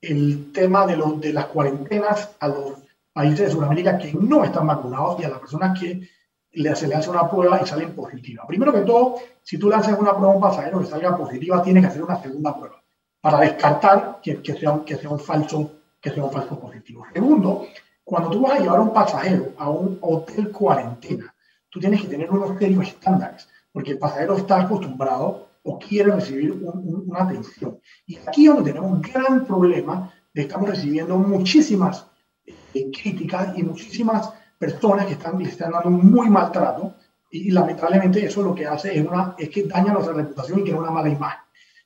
el, 0.00 0.52
tema 0.52 0.86
de, 0.86 0.96
los, 0.96 1.20
de 1.20 1.32
las 1.32 1.46
cuarentenas 1.46 2.36
a 2.40 2.48
los 2.48 2.89
países 3.12 3.46
de 3.46 3.50
Sudamérica 3.50 3.98
que 3.98 4.12
no 4.14 4.44
están 4.44 4.66
vacunados 4.66 5.20
y 5.20 5.24
a 5.24 5.28
las 5.28 5.38
personas 5.38 5.78
que 5.78 6.08
se 6.74 6.88
le 6.88 6.94
hace 6.94 7.10
una 7.10 7.28
prueba 7.28 7.60
y 7.62 7.66
salen 7.66 7.94
positivas. 7.94 8.46
Primero 8.46 8.72
que 8.72 8.80
todo, 8.80 9.16
si 9.42 9.58
tú 9.58 9.68
le 9.68 9.76
haces 9.76 9.96
una 9.98 10.12
prueba 10.12 10.32
a 10.32 10.36
un 10.36 10.40
pasajero 10.40 10.80
que 10.80 10.86
salga 10.86 11.16
positiva, 11.16 11.62
tiene 11.62 11.80
que 11.80 11.86
hacer 11.86 12.02
una 12.02 12.20
segunda 12.20 12.56
prueba. 12.56 12.82
para 13.20 13.40
descartar 13.40 14.18
que, 14.22 14.40
que, 14.40 14.54
sea, 14.54 14.80
que, 14.84 14.96
sea 14.96 15.10
un 15.10 15.20
falso, 15.20 15.70
que 16.00 16.10
sea 16.10 16.24
un 16.24 16.32
falso 16.32 16.58
positivo. 16.58 17.04
Segundo, 17.12 17.66
cuando 18.02 18.30
tú 18.30 18.40
vas 18.40 18.54
a 18.54 18.60
llevar 18.60 18.78
a 18.78 18.82
un 18.82 18.92
pasajero 18.94 19.52
a 19.58 19.68
un 19.68 19.98
hotel 20.00 20.50
cuarentena, 20.50 21.34
tú 21.68 21.78
tienes 21.78 22.00
que 22.00 22.08
tener 22.08 22.30
unos 22.30 22.58
serios 22.58 22.88
estándares, 22.88 23.46
porque 23.70 23.92
el 23.92 23.98
pasajero 23.98 24.36
está 24.36 24.62
acostumbrado 24.62 25.48
o 25.62 25.78
quiere 25.78 26.10
recibir 26.12 26.52
una 26.52 27.24
atención. 27.24 27.78
Y 28.06 28.16
aquí 28.16 28.46
es 28.46 28.54
donde 28.54 28.72
tenemos 28.72 28.90
un 28.90 29.02
gran 29.02 29.44
problema, 29.44 30.12
de 30.32 30.42
estamos 30.42 30.70
recibiendo 30.70 31.16
muchísimas 31.18 32.06
eh, 32.74 32.90
críticas 32.90 33.56
y 33.56 33.62
muchísimas 33.62 34.30
personas 34.58 35.06
que 35.06 35.12
están, 35.12 35.40
están 35.40 35.72
dando 35.72 35.90
muy 35.90 36.28
maltrato 36.28 36.94
y, 37.30 37.50
lamentablemente 37.50 38.24
eso 38.24 38.42
lo 38.42 38.54
que 38.54 38.66
hace 38.66 38.98
es, 38.98 39.06
una, 39.06 39.34
es 39.38 39.48
que 39.48 39.64
daña 39.64 39.92
nuestra 39.92 40.14
reputación 40.14 40.60
y 40.60 40.64
tiene 40.64 40.78
una 40.78 40.90
mala 40.90 41.08
imagen. 41.08 41.40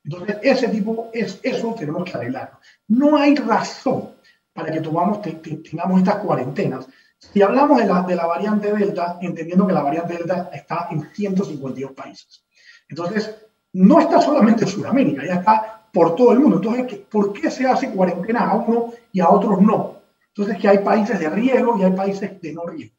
Entonces, 0.05 0.37
ese 0.43 0.69
tipo, 0.69 1.11
es, 1.13 1.39
eso 1.43 1.75
tenemos 1.75 2.05
que 2.05 2.17
arreglarlo. 2.17 2.59
No 2.89 3.17
hay 3.17 3.35
razón 3.37 4.11
para 4.53 4.73
que 4.73 4.81
tomamos, 4.81 5.21
tengamos 5.23 5.99
estas 5.99 6.17
cuarentenas. 6.17 6.87
Si 7.19 7.41
hablamos 7.43 7.79
de 7.79 7.87
la, 7.87 8.03
de 8.03 8.17
la 8.17 8.27
variante 8.27 8.73
Delta, 8.73 9.19
entendiendo 9.21 9.67
que 9.67 9.73
la 9.73 9.83
variante 9.83 10.15
Delta 10.15 10.51
está 10.53 10.89
en 10.91 11.09
152 11.11 11.93
países. 11.93 12.45
Entonces, 12.89 13.35
no 13.73 14.01
está 14.01 14.21
solamente 14.21 14.65
en 14.65 14.71
Sudamérica, 14.71 15.25
ya 15.27 15.35
está 15.37 15.89
por 15.93 16.15
todo 16.15 16.33
el 16.33 16.41
mundo. 16.41 16.57
Entonces, 16.57 17.01
¿por 17.11 17.33
qué 17.33 17.51
se 17.51 17.67
hace 17.67 17.91
cuarentena 17.91 18.51
a 18.51 18.55
uno 18.55 18.93
y 19.13 19.21
a 19.21 19.31
otros 19.31 19.61
no? 19.61 19.94
Entonces, 20.37 20.61
que 20.61 20.69
hay 20.69 20.79
países 20.79 21.21
de 21.21 21.31
riesgo 21.31 21.79
y 21.79 21.85
hay 21.85 21.93
países 21.93 22.41
de 22.41 22.53
no 22.53 22.67
riesgo. 22.67 22.97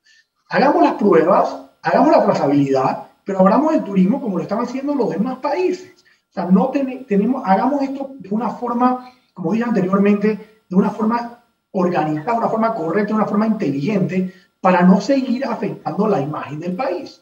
Hagamos 0.49 0.83
las 0.83 0.93
pruebas, 0.93 1.57
hagamos 1.81 2.11
la 2.11 2.23
trazabilidad, 2.23 3.07
pero 3.25 3.39
hablamos 3.39 3.73
del 3.73 3.83
turismo 3.83 4.21
como 4.21 4.37
lo 4.37 4.43
están 4.43 4.59
haciendo 4.59 4.95
los 4.95 5.09
demás 5.09 5.39
países. 5.39 6.05
O 6.29 6.33
sea, 6.33 6.45
no 6.45 6.69
tenemos, 6.69 7.43
hagamos 7.45 7.81
esto 7.81 8.11
de 8.19 8.29
una 8.29 8.51
forma, 8.51 9.11
como 9.33 9.51
dije 9.51 9.65
anteriormente, 9.65 10.61
de 10.69 10.75
una 10.75 10.91
forma 10.91 11.43
organizada, 11.71 12.33
de 12.33 12.37
una 12.37 12.49
forma 12.49 12.73
correcta, 12.73 13.09
de 13.09 13.15
una 13.15 13.25
forma 13.25 13.47
inteligente, 13.47 14.33
para 14.61 14.83
no 14.83 15.01
seguir 15.01 15.45
afectando 15.45 16.07
la 16.07 16.21
imagen 16.21 16.61
del 16.61 16.75
país, 16.75 17.21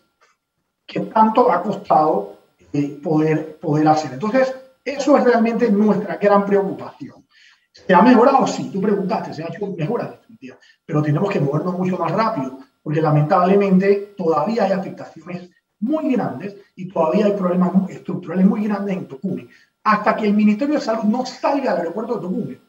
que 0.86 1.00
tanto 1.00 1.52
ha 1.52 1.64
costado 1.64 2.38
eh, 2.72 3.00
poder, 3.02 3.58
poder 3.58 3.88
hacer. 3.88 4.14
Entonces, 4.14 4.56
eso 4.86 5.18
es 5.18 5.24
realmente 5.24 5.72
nuestra 5.72 6.18
gran 6.18 6.46
preocupación. 6.46 7.23
¿Se 7.86 7.94
ha 7.94 8.02
mejorado? 8.02 8.48
Sí, 8.48 8.70
tú 8.72 8.82
preguntaste, 8.82 9.34
se 9.34 9.44
ha 9.44 9.48
hecho 9.48 9.68
mejoras 9.68 10.12
definitivas, 10.12 10.60
pero 10.86 11.02
tenemos 11.02 11.30
que 11.30 11.40
movernos 11.40 11.78
mucho 11.78 11.98
más 11.98 12.12
rápido, 12.12 12.60
porque 12.82 13.02
lamentablemente 13.02 14.14
todavía 14.18 14.64
hay 14.64 14.72
afectaciones 14.72 15.50
muy 15.80 16.14
grandes 16.14 16.56
y 16.76 16.88
todavía 16.88 17.26
hay 17.26 17.34
problemas 17.34 17.90
estructurales 17.90 18.46
muy 18.46 18.64
grandes 18.64 18.96
en 18.96 19.08
Tocumen. 19.08 19.50
Hasta 19.84 20.16
que 20.16 20.28
el 20.28 20.34
Ministerio 20.34 20.76
de 20.76 20.82
Salud 20.82 21.04
no 21.04 21.26
salga 21.26 21.72
del 21.72 21.82
aeropuerto 21.82 22.16
de 22.16 22.22
Tocumen 22.22 22.62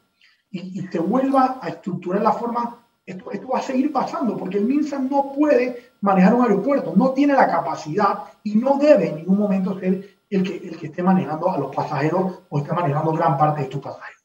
y, 0.50 0.80
y 0.80 0.86
se 0.88 0.98
vuelva 0.98 1.60
a 1.62 1.68
estructurar 1.68 2.22
la 2.22 2.32
forma, 2.32 2.84
esto, 3.06 3.30
va 3.52 3.58
a 3.58 3.62
seguir 3.62 3.92
pasando, 3.92 4.36
porque 4.36 4.58
el 4.58 4.64
MINSA 4.64 4.98
no 4.98 5.32
puede 5.32 5.92
manejar 6.00 6.34
un 6.34 6.42
aeropuerto, 6.42 6.92
no 6.96 7.10
tiene 7.10 7.34
la 7.34 7.46
capacidad 7.46 8.24
y 8.42 8.56
no 8.56 8.78
debe 8.78 9.10
en 9.10 9.16
ningún 9.16 9.38
momento 9.38 9.78
ser 9.78 10.18
el 10.28 10.42
que, 10.42 10.56
el 10.56 10.76
que 10.76 10.86
esté 10.86 11.04
manejando 11.04 11.52
a 11.52 11.58
los 11.58 11.74
pasajeros 11.74 12.40
o 12.48 12.58
esté 12.58 12.72
manejando 12.72 13.12
gran 13.12 13.38
parte 13.38 13.60
de 13.60 13.64
estos 13.66 13.80
pasajeros. 13.80 14.23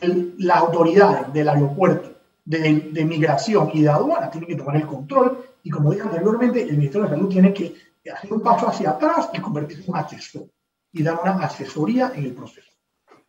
Las 0.00 0.58
autoridades 0.58 1.32
del 1.32 1.48
aeropuerto, 1.48 2.12
de, 2.44 2.90
de, 2.92 3.04
migración 3.04 3.70
y 3.74 3.82
de 3.82 3.90
aduana 3.90 4.30
tienen 4.30 4.48
que 4.48 4.56
tomar 4.56 4.76
el 4.76 4.86
control 4.86 5.44
y 5.62 5.70
como 5.70 5.90
dije 5.90 6.02
anteriormente, 6.02 6.62
el 6.62 6.78
Ministerio 6.78 7.06
de 7.06 7.14
Salud 7.14 7.28
tiene 7.28 7.52
que 7.52 7.74
hacer 8.10 8.32
un 8.32 8.40
paso 8.40 8.68
hacia 8.68 8.90
atrás 8.90 9.28
y 9.34 9.40
convertirse 9.40 9.84
en 9.90 9.96
asesor 9.96 10.46
y 10.92 11.02
dar 11.02 11.20
una 11.22 11.32
asesoría 11.44 12.12
en 12.14 12.24
el 12.24 12.32
proceso. 12.32 12.68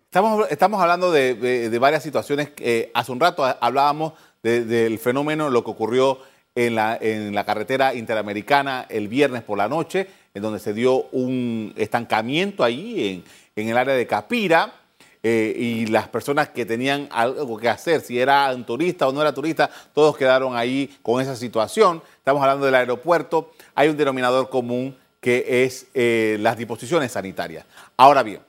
Estamos, 0.05 0.47
estamos 0.49 0.81
hablando 0.81 1.11
de, 1.11 1.35
de, 1.35 1.79
varias 1.79 2.01
situaciones. 2.01 2.51
Eh, 2.57 2.89
hace 2.93 3.11
un 3.11 3.19
rato 3.19 3.45
hablábamos 3.61 4.13
del 4.41 4.97
fenómeno, 4.97 5.49
lo 5.49 5.63
que 5.63 5.71
ocurrió 5.71 6.17
en 6.55 6.75
la, 6.75 6.97
en 6.99 7.35
la 7.35 7.45
carretera 7.45 7.93
interamericana 7.93 8.88
el 8.89 9.07
viernes 9.07 9.43
por 9.43 9.57
la 9.57 9.67
noche, 9.67 10.07
en 10.33 10.41
donde 10.41 10.59
se 10.59 10.73
dio 10.73 11.03
un 11.11 11.73
estancamiento 11.75 12.63
ahí 12.63 13.23
en, 13.55 13.61
en 13.61 13.69
el 13.69 13.77
área 13.77 13.93
de 13.93 14.07
Capira. 14.07 14.78
Eh, 15.21 15.53
y 15.57 15.85
las 15.88 16.07
personas 16.07 16.49
que 16.49 16.65
tenían 16.65 17.09
algo 17.11 17.57
que 17.57 17.67
hacer, 17.67 18.01
si 18.01 18.19
era 18.19 18.53
un 18.55 18.63
turista 18.63 19.07
o 19.07 19.11
no 19.11 19.21
era 19.21 19.33
turista, 19.33 19.69
todos 19.93 20.15
quedaron 20.15 20.55
ahí 20.55 20.97
con 21.01 21.21
esa 21.21 21.35
situación. 21.35 22.01
Estamos 22.17 22.41
hablando 22.41 22.65
del 22.65 22.75
aeropuerto, 22.75 23.51
hay 23.75 23.89
un 23.89 23.97
denominador 23.97 24.49
común 24.49 24.95
que 25.19 25.65
es 25.65 25.88
eh, 25.93 26.38
las 26.39 26.57
disposiciones 26.57 27.11
sanitarias. 27.11 27.65
Ahora 27.97 28.23
bien, 28.23 28.41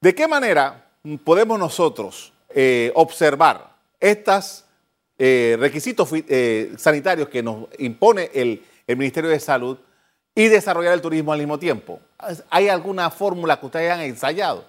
¿de 0.00 0.14
qué 0.14 0.26
manera 0.26 0.86
podemos 1.24 1.58
nosotros 1.58 2.32
eh, 2.50 2.90
observar 2.94 3.74
estas 4.00 4.64
eh, 5.18 5.56
requisitos 5.58 6.10
sanitarios 6.78 7.28
que 7.28 7.42
nos 7.42 7.68
impone 7.78 8.30
el, 8.34 8.62
Ministerio 8.88 9.30
de 9.30 9.40
Salud 9.40 9.78
y 10.32 10.46
desarrollar 10.46 10.92
el 10.92 11.00
turismo 11.00 11.32
al 11.32 11.40
mismo 11.40 11.58
tiempo. 11.58 11.98
¿Hay 12.50 12.68
alguna 12.68 13.10
fórmula 13.10 13.58
que 13.58 13.66
ustedes 13.66 13.90
hayan 13.90 14.06
ensayado? 14.06 14.64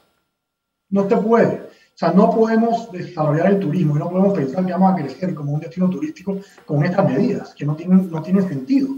No 0.89 1.05
te 1.05 1.17
puede. 1.17 1.55
O 1.55 1.99
sea, 1.99 2.11
no 2.11 2.29
podemos 2.29 2.91
desarrollar 2.91 3.47
el 3.47 3.59
turismo 3.59 3.95
y 3.95 3.99
no 3.99 4.09
podemos 4.09 4.37
pensar 4.37 4.65
que 4.65 4.71
vamos 4.71 4.93
a 4.93 4.95
crecer 4.95 5.33
como 5.33 5.53
un 5.53 5.59
destino 5.59 5.89
turístico 5.89 6.39
con 6.65 6.83
estas 6.83 7.09
medidas, 7.09 7.53
que 7.55 7.65
no 7.65 7.75
tienen, 7.75 8.11
no 8.11 8.21
tienen 8.21 8.47
sentido. 8.47 8.89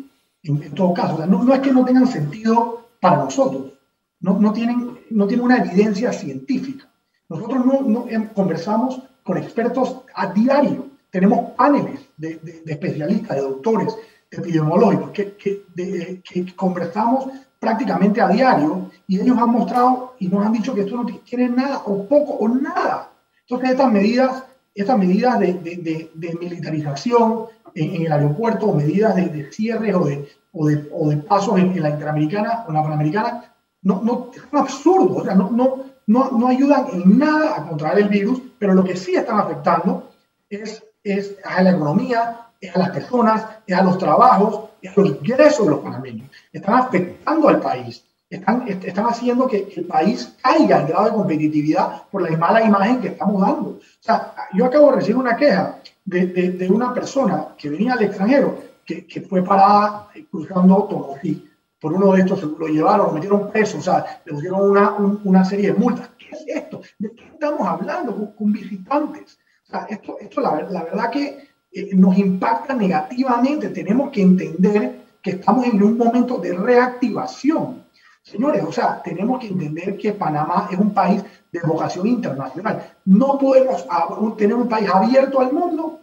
En, 0.43 0.72
todo 0.74 0.93
caso, 0.93 1.25
no, 1.25 1.53
es 1.53 1.60
que 1.60 1.72
no 1.72 1.86
tengan 1.86 2.08
sentido 2.08 2.88
para 3.00 3.17
nosotros, 3.17 3.74
no, 4.22 4.39
no, 4.39 4.53
tienen, 4.53 5.00
no 5.10 5.27
tienen 5.27 5.46
una 5.46 5.58
evidencia 5.58 6.13
científica. 6.13 6.88
Nosotros 7.27 7.65
no, 7.65 7.81
no 7.81 8.08
conversamos 8.34 9.01
con 9.24 9.38
expertos 9.38 10.01
a 10.13 10.27
diario 10.34 10.89
tenemos 11.10 11.51
paneles 11.51 12.00
de, 12.17 12.62
especialistas, 12.65 13.38
de 13.38 13.43
doctores 13.43 13.96
epidemiológicos 14.29 15.12
que, 15.12 15.36
que, 15.36 16.55
conversamos 16.55 17.29
prácticamente 17.59 18.21
a 18.21 18.29
diario 18.29 18.89
y 19.07 19.19
ellos 19.19 19.37
han 19.37 19.51
mostrado 19.51 20.15
y 20.19 20.27
nos 20.27 20.45
han 20.45 20.53
dicho 20.53 20.73
que 20.73 20.81
esto 20.81 20.95
no 20.95 21.05
tiene 21.05 21.49
nada 21.49 21.83
o 21.85 22.07
poco 22.07 22.33
o 22.33 22.47
nada. 22.47 23.11
Entonces 23.41 23.71
estas 23.71 23.91
medidas, 23.91 24.43
estas 24.73 24.97
medidas 24.97 25.39
de, 25.39 26.11
militarización 26.39 27.45
en, 27.75 28.05
el 28.05 28.11
aeropuerto 28.11 28.67
o 28.67 28.75
medidas 28.75 29.15
de, 29.15 29.51
cierre 29.51 29.93
o 29.93 30.05
de, 30.05 30.29
o 30.51 31.09
de, 31.09 31.17
pasos 31.17 31.57
en, 31.59 31.81
la 31.81 31.89
interamericana 31.89 32.63
o 32.65 32.69
en 32.69 32.75
la 32.75 32.83
panamericana 32.83 33.53
no, 33.81 34.01
no, 34.03 34.31
son 34.33 34.59
absurdos, 34.59 35.21
o 35.21 35.25
sea, 35.25 35.35
no, 35.35 35.49
no, 35.51 35.85
no, 36.07 36.31
no 36.31 36.47
ayudan 36.47 36.87
en 36.91 37.17
nada 37.17 37.55
a 37.55 37.67
controlar 37.67 37.99
el 37.99 38.09
virus, 38.09 38.41
pero 38.57 38.73
lo 38.73 38.83
que 38.83 38.97
sí 38.97 39.15
están 39.15 39.39
afectando 39.39 40.09
es 40.49 40.83
es 41.03 41.37
a 41.43 41.61
la 41.61 41.71
economía, 41.71 42.48
es 42.59 42.75
a 42.75 42.79
las 42.79 42.89
personas, 42.89 43.45
es 43.65 43.77
a 43.77 43.83
los 43.83 43.97
trabajos, 43.97 44.69
es 44.81 44.91
a 44.97 45.01
los 45.01 45.09
ingresos 45.09 45.65
de 45.65 45.71
los 45.71 45.79
panameños. 45.79 46.29
Están 46.51 46.75
afectando 46.75 47.47
al 47.47 47.59
país. 47.59 48.03
Están, 48.29 48.67
están 48.67 49.05
haciendo 49.07 49.47
que, 49.47 49.73
el 49.75 49.85
país 49.85 50.35
caiga 50.41 50.81
en 50.81 50.87
grado 50.87 51.05
de 51.05 51.13
competitividad 51.13 52.03
por 52.11 52.21
la 52.21 52.37
mala 52.37 52.63
imagen 52.63 53.01
que 53.01 53.07
estamos 53.07 53.41
dando. 53.41 53.69
O 53.69 53.79
sea, 53.99 54.33
yo 54.53 54.65
acabo 54.65 54.91
de 54.91 54.97
recibir 54.97 55.17
una 55.17 55.35
queja 55.35 55.79
de, 56.05 56.27
de, 56.27 56.69
una 56.69 56.93
persona 56.93 57.47
que 57.57 57.69
venía 57.69 57.93
al 57.93 58.03
extranjero, 58.03 58.61
que, 58.85 59.07
que 59.07 59.21
fue 59.21 59.41
parada 59.41 60.09
cruzando 60.29 60.83
Tonosí. 60.83 61.45
Por 61.81 61.93
uno 61.93 62.11
de 62.11 62.21
estos 62.21 62.43
lo 62.43 62.67
llevaron, 62.67 63.07
lo 63.07 63.13
metieron 63.13 63.49
preso, 63.51 63.77
o 63.77 63.81
sea, 63.81 64.21
le 64.25 64.33
pusieron 64.33 64.69
una, 64.69 64.91
una 65.23 65.45
serie 65.45 65.71
de 65.71 65.79
multas. 65.79 66.09
¿Qué 66.17 66.27
es 66.31 66.43
esto? 66.47 66.81
¿De 66.99 67.11
qué 67.15 67.23
estamos 67.23 67.65
hablando 67.67 68.35
con 68.35 68.51
visitantes? 68.51 69.39
esto, 69.89 70.17
esto 70.19 70.41
la, 70.41 70.61
la 70.69 70.83
verdad 70.83 71.11
que 71.11 71.48
eh, 71.71 71.95
nos 71.95 72.17
impacta 72.17 72.73
negativamente. 72.73 73.69
Tenemos 73.69 74.09
que 74.11 74.21
entender 74.21 75.05
que 75.21 75.31
estamos 75.31 75.65
en 75.65 75.81
un 75.83 75.97
momento 75.97 76.38
de 76.38 76.53
reactivación. 76.53 77.85
Señores, 78.21 78.63
o 78.63 78.71
sea, 78.71 79.01
tenemos 79.01 79.39
que 79.39 79.47
entender 79.47 79.97
que 79.97 80.13
Panamá 80.13 80.67
es 80.71 80.77
un 80.77 80.93
país 80.93 81.23
de 81.51 81.59
vocación 81.61 82.07
internacional. 82.07 82.93
No 83.05 83.38
podemos 83.38 83.85
tener 84.38 84.55
un 84.55 84.67
país 84.67 84.89
abierto 84.89 85.39
al 85.39 85.51
mundo 85.51 85.99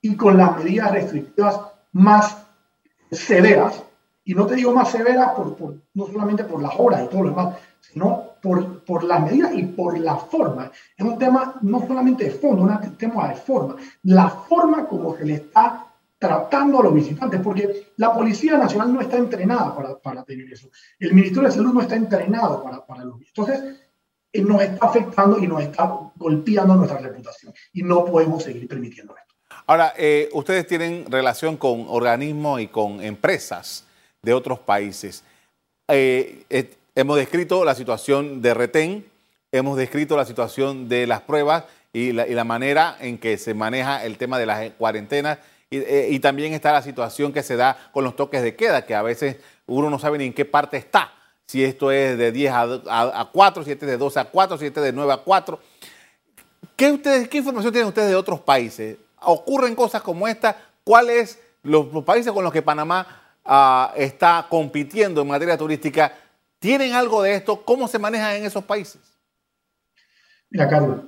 y 0.00 0.16
con 0.16 0.36
las 0.36 0.56
medidas 0.56 0.90
restrictivas 0.90 1.60
más 1.92 2.36
severas. 3.10 3.82
Y 4.24 4.34
no 4.34 4.46
te 4.46 4.56
digo 4.56 4.72
más 4.72 4.90
severas 4.90 5.32
por, 5.32 5.56
por, 5.56 5.74
no 5.94 6.06
solamente 6.06 6.44
por 6.44 6.60
las 6.62 6.72
horas 6.78 7.04
y 7.04 7.08
todo 7.08 7.22
lo 7.22 7.30
demás, 7.30 7.56
sino 7.92 8.34
por, 8.42 8.84
por 8.84 9.04
las 9.04 9.20
medidas 9.22 9.52
y 9.54 9.64
por 9.64 9.98
la 9.98 10.16
forma. 10.16 10.70
Es 10.96 11.04
un 11.04 11.18
tema 11.18 11.56
no 11.62 11.86
solamente 11.86 12.24
de 12.24 12.30
fondo, 12.30 12.70
es 12.70 12.88
un 12.88 12.96
tema 12.96 13.28
de 13.28 13.36
forma. 13.36 13.76
La 14.04 14.28
forma 14.28 14.86
como 14.86 15.16
se 15.16 15.24
le 15.24 15.34
está 15.34 15.84
tratando 16.18 16.80
a 16.80 16.82
los 16.82 16.94
visitantes, 16.94 17.40
porque 17.40 17.92
la 17.96 18.12
Policía 18.12 18.58
Nacional 18.58 18.92
no 18.92 19.00
está 19.00 19.16
entrenada 19.16 19.74
para, 19.74 19.98
para 19.98 20.24
tener 20.24 20.52
eso. 20.52 20.68
El 20.98 21.14
Ministerio 21.14 21.48
de 21.48 21.54
Salud 21.54 21.72
no 21.72 21.80
está 21.80 21.94
entrenado 21.94 22.62
para, 22.62 22.84
para 22.84 23.04
los 23.04 23.20
Entonces, 23.20 23.76
eh, 24.32 24.42
nos 24.42 24.60
está 24.60 24.86
afectando 24.86 25.38
y 25.38 25.46
nos 25.46 25.62
está 25.62 26.10
golpeando 26.16 26.74
nuestra 26.74 26.98
reputación. 26.98 27.54
Y 27.72 27.82
no 27.82 28.04
podemos 28.04 28.42
seguir 28.42 28.66
permitiendo 28.66 29.16
esto. 29.16 29.34
Ahora, 29.66 29.94
eh, 29.96 30.28
ustedes 30.32 30.66
tienen 30.66 31.04
relación 31.10 31.56
con 31.56 31.86
organismos 31.88 32.60
y 32.60 32.66
con 32.66 33.00
empresas 33.00 33.84
de 34.22 34.34
otros 34.34 34.58
países. 34.58 35.22
Eh, 35.86 36.44
Hemos 36.98 37.16
descrito 37.16 37.64
la 37.64 37.76
situación 37.76 38.42
de 38.42 38.54
retén, 38.54 39.06
hemos 39.52 39.76
descrito 39.76 40.16
la 40.16 40.24
situación 40.24 40.88
de 40.88 41.06
las 41.06 41.20
pruebas 41.20 41.62
y 41.92 42.10
la, 42.10 42.42
manera 42.42 42.96
en 42.98 43.18
que 43.18 43.38
se 43.38 43.54
maneja 43.54 44.04
el 44.04 44.18
tema 44.18 44.36
de 44.36 44.46
las 44.46 44.72
cuarentenas 44.72 45.38
eh, 45.70 46.08
y, 46.10 46.18
también 46.18 46.54
está 46.54 46.72
la 46.72 46.82
situación 46.82 47.32
que 47.32 47.44
se 47.44 47.54
da 47.54 47.78
con 47.92 48.02
los 48.02 48.16
toques 48.16 48.42
de 48.42 48.56
queda, 48.56 48.84
que 48.84 48.96
a 48.96 49.02
veces 49.02 49.36
uno 49.66 49.90
no 49.90 50.00
sabe 50.00 50.18
ni 50.18 50.24
en 50.24 50.32
qué 50.32 50.44
parte 50.44 50.76
está, 50.76 51.12
si 51.46 51.62
esto 51.62 51.92
es 51.92 52.18
de 52.18 52.32
10 52.32 52.52
a, 52.52 53.28
4, 53.32 53.62
si 53.62 53.70
este 53.70 53.84
es 53.84 53.90
de 53.92 53.96
12 53.96 54.18
a 54.18 54.24
4, 54.24 54.58
si 54.58 54.66
este 54.66 54.80
es 54.80 54.86
de 54.86 54.92
9 54.92 55.12
a 55.12 55.18
4. 55.18 55.60
¿Qué, 56.74 56.90
ustedes, 56.90 57.28
¿Qué 57.28 57.38
información 57.38 57.72
tienen 57.72 57.86
ustedes 57.86 58.08
de 58.08 58.16
otros 58.16 58.40
países? 58.40 58.96
¿Ocurren 59.20 59.76
cosas 59.76 60.02
como 60.02 60.26
esta? 60.26 60.56
¿Cuáles 60.82 61.38
los, 61.62 61.92
los 61.92 62.02
países 62.02 62.32
con 62.32 62.42
los 62.42 62.52
que 62.52 62.62
Panamá 62.62 63.06
ah, 63.44 63.92
está 63.94 64.48
compitiendo 64.50 65.22
en 65.22 65.28
materia 65.28 65.56
turística 65.56 66.12
tienen 66.58 66.92
algo 66.92 67.22
de 67.22 67.34
esto? 67.34 67.64
¿Cómo 67.64 67.88
se 67.88 67.98
maneja 67.98 68.36
en 68.36 68.44
esos 68.44 68.64
países? 68.64 69.00
Mira, 70.50 70.68
Carlos, 70.68 71.04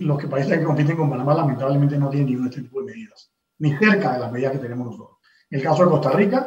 los 0.00 0.18
que 0.18 0.28
países 0.28 0.58
que 0.58 0.64
compiten 0.64 0.96
con 0.96 1.10
Panamá 1.10 1.34
lamentablemente 1.34 1.98
no 1.98 2.08
tienen 2.08 2.28
ningún 2.28 2.48
este 2.48 2.62
tipo 2.62 2.80
de 2.82 2.92
medidas, 2.92 3.32
ni 3.58 3.76
cerca 3.76 4.12
de 4.12 4.20
las 4.20 4.32
medidas 4.32 4.52
que 4.52 4.58
tenemos 4.58 4.86
nosotros. 4.86 5.18
En 5.50 5.58
el 5.58 5.64
caso 5.64 5.84
de 5.84 5.90
Costa 5.90 6.10
Rica, 6.10 6.46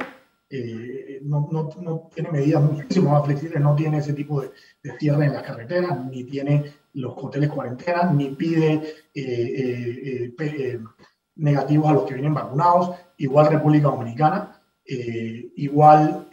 eh, 0.49 1.19
no, 1.23 1.69
tiene 2.13 2.31
medidas 2.31 2.61
muchísimo 2.61 3.11
más 3.11 3.25
flexibles, 3.25 3.59
no 3.59 3.75
tiene 3.75 3.97
ese 3.97 4.13
tipo 4.13 4.41
de, 4.41 4.51
de, 4.83 4.97
cierre 4.97 5.25
en 5.25 5.33
las 5.33 5.43
carreteras, 5.43 6.05
ni 6.05 6.23
tiene 6.25 6.73
los 6.93 7.13
hoteles 7.17 7.49
cuarentena, 7.49 8.11
ni 8.11 8.29
pide 8.29 8.73
eh, 9.13 10.33
eh, 10.39 10.79
negativos 11.35 11.89
a 11.89 11.93
los 11.93 12.03
que 12.03 12.13
vienen 12.13 12.33
vacunados, 12.33 12.95
igual 13.17 13.47
República 13.47 13.87
Dominicana, 13.87 14.52
igual 14.85 16.27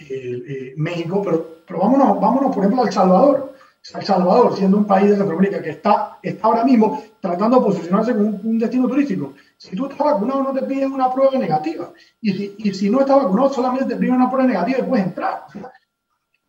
México, 0.76 1.23
pero, 1.25 1.47
pero 1.66 1.80
vámonos, 1.80 2.21
vámonos, 2.21 2.54
por 2.54 2.64
ejemplo, 2.64 2.83
a 2.83 2.87
El 2.87 2.92
Salvador. 2.92 3.50
El 3.95 4.04
Salvador, 4.04 4.54
siendo 4.57 4.76
un 4.76 4.85
país 4.85 5.11
de 5.11 5.16
Centroamérica 5.16 5.62
que 5.62 5.71
está, 5.71 6.19
está 6.23 6.47
ahora 6.47 6.64
mismo 6.64 7.02
tratando 7.19 7.59
de 7.59 7.64
posicionarse 7.64 8.14
como 8.14 8.28
un, 8.28 8.59
destino 8.59 8.87
turístico. 8.87 9.33
Si 9.57 9.75
tú 9.75 9.87
estás 9.87 9.99
vacunado, 9.99 10.42
no 10.42 10.52
te 10.52 10.62
piden 10.62 10.92
una 10.92 11.11
prueba 11.11 11.38
negativa. 11.38 11.90
Y 12.21 12.33
si, 12.33 12.54
y 12.59 12.75
si 12.75 12.90
no 12.90 13.00
estás 13.00 13.23
vacunado, 13.23 13.52
solamente 13.52 13.87
te 13.87 13.97
piden 13.97 14.16
una 14.16 14.30
prueba 14.30 14.47
negativa 14.47 14.78
y 14.80 14.83
puedes 14.83 15.07
entrar. 15.07 15.45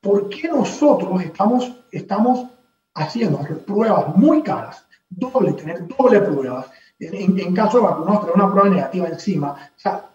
¿Por 0.01 0.29
qué 0.29 0.49
nosotros 0.49 1.21
estamos, 1.23 1.71
estamos 1.91 2.47
haciendo 2.93 3.39
pruebas 3.65 4.15
muy 4.15 4.41
caras, 4.43 4.85
doble, 5.09 5.53
tener 5.53 5.87
doble 5.87 6.19
pruebas, 6.19 6.67
en, 6.99 7.39
en 7.39 7.53
caso 7.55 7.77
de 7.77 7.85
vacunados, 7.85 8.21
tener 8.21 8.35
una 8.35 8.51
prueba 8.51 8.69
negativa 8.69 9.07
encima? 9.07 9.51
O 9.51 9.79
sea, 9.79 10.10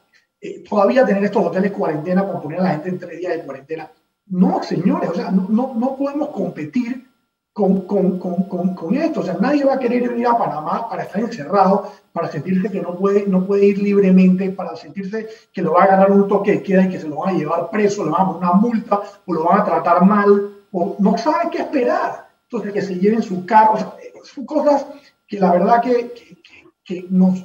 eh, 0.47 0.65
todavía 0.69 1.05
tener 1.05 1.25
estos 1.25 1.45
hoteles 1.45 1.73
cuarentena 1.73 2.27
para 2.27 2.41
poner 2.41 2.61
a 2.61 2.65
la 2.65 2.71
gente 2.71 2.89
en 2.89 2.99
tres 2.99 3.19
días 3.19 3.33
de 3.33 3.43
cuarentena. 3.43 3.91
No, 4.29 4.63
señores, 4.63 5.11
o 5.11 5.15
sea, 5.15 5.31
no, 5.31 5.47
no, 5.49 5.75
no 5.75 5.97
podemos 5.97 6.29
competir 6.31 7.07
con, 7.53 7.87
con, 7.87 8.19
con, 8.19 8.75
con, 8.75 8.95
esto. 8.97 9.21
O 9.21 9.23
sea, 9.23 9.39
nadie 9.41 9.65
va 9.65 9.75
a 9.75 9.79
querer 9.79 10.03
ir 10.19 10.27
a 10.27 10.37
Panamá 10.37 10.89
para 10.89 11.05
estar 11.05 11.23
encerrado, 11.23 11.91
para 12.13 12.31
sentirse 12.31 12.71
que 12.71 12.83
no 12.83 12.95
puede, 12.95 13.27
no 13.27 13.47
puede 13.47 13.67
ir 13.67 13.79
libremente, 13.79 14.51
para 14.51 14.77
sentirse 14.77 15.27
que 15.53 15.63
lo 15.63 15.73
va 15.73 15.85
a 15.85 15.87
ganar 15.87 16.13
un 16.13 16.29
toque 16.29 16.53
de 16.53 16.63
queda 16.63 16.83
y 16.83 16.91
que 16.91 17.01
se 17.01 17.09
lo 17.09 17.17
van 17.17 17.35
a 17.35 17.39
llevar 17.39 17.71
preso, 17.71 18.05
le 18.05 18.11
van 18.11 18.21
a 18.21 18.27
poner 18.27 18.43
una 18.43 18.53
multa 18.53 19.01
o 19.25 19.33
lo 19.33 19.45
van 19.45 19.61
a 19.61 19.65
tratar 19.65 20.05
mal, 20.05 20.51
o 20.71 20.97
no 20.99 21.17
sabe 21.17 21.51
qué 21.51 21.59
esperar. 21.59 22.29
Entonces, 22.43 22.73
que 22.73 22.83
se 22.83 22.97
lleven 22.97 23.23
su 23.23 23.47
carro. 23.47 23.73
O 23.73 23.79
sea, 23.79 23.95
son 24.23 24.45
cosas 24.45 24.87
que 25.27 25.41
la 25.41 25.53
verdad 25.53 25.81
que, 25.83 26.13
que, 26.13 26.37
que 26.85 27.07
nos... 27.09 27.43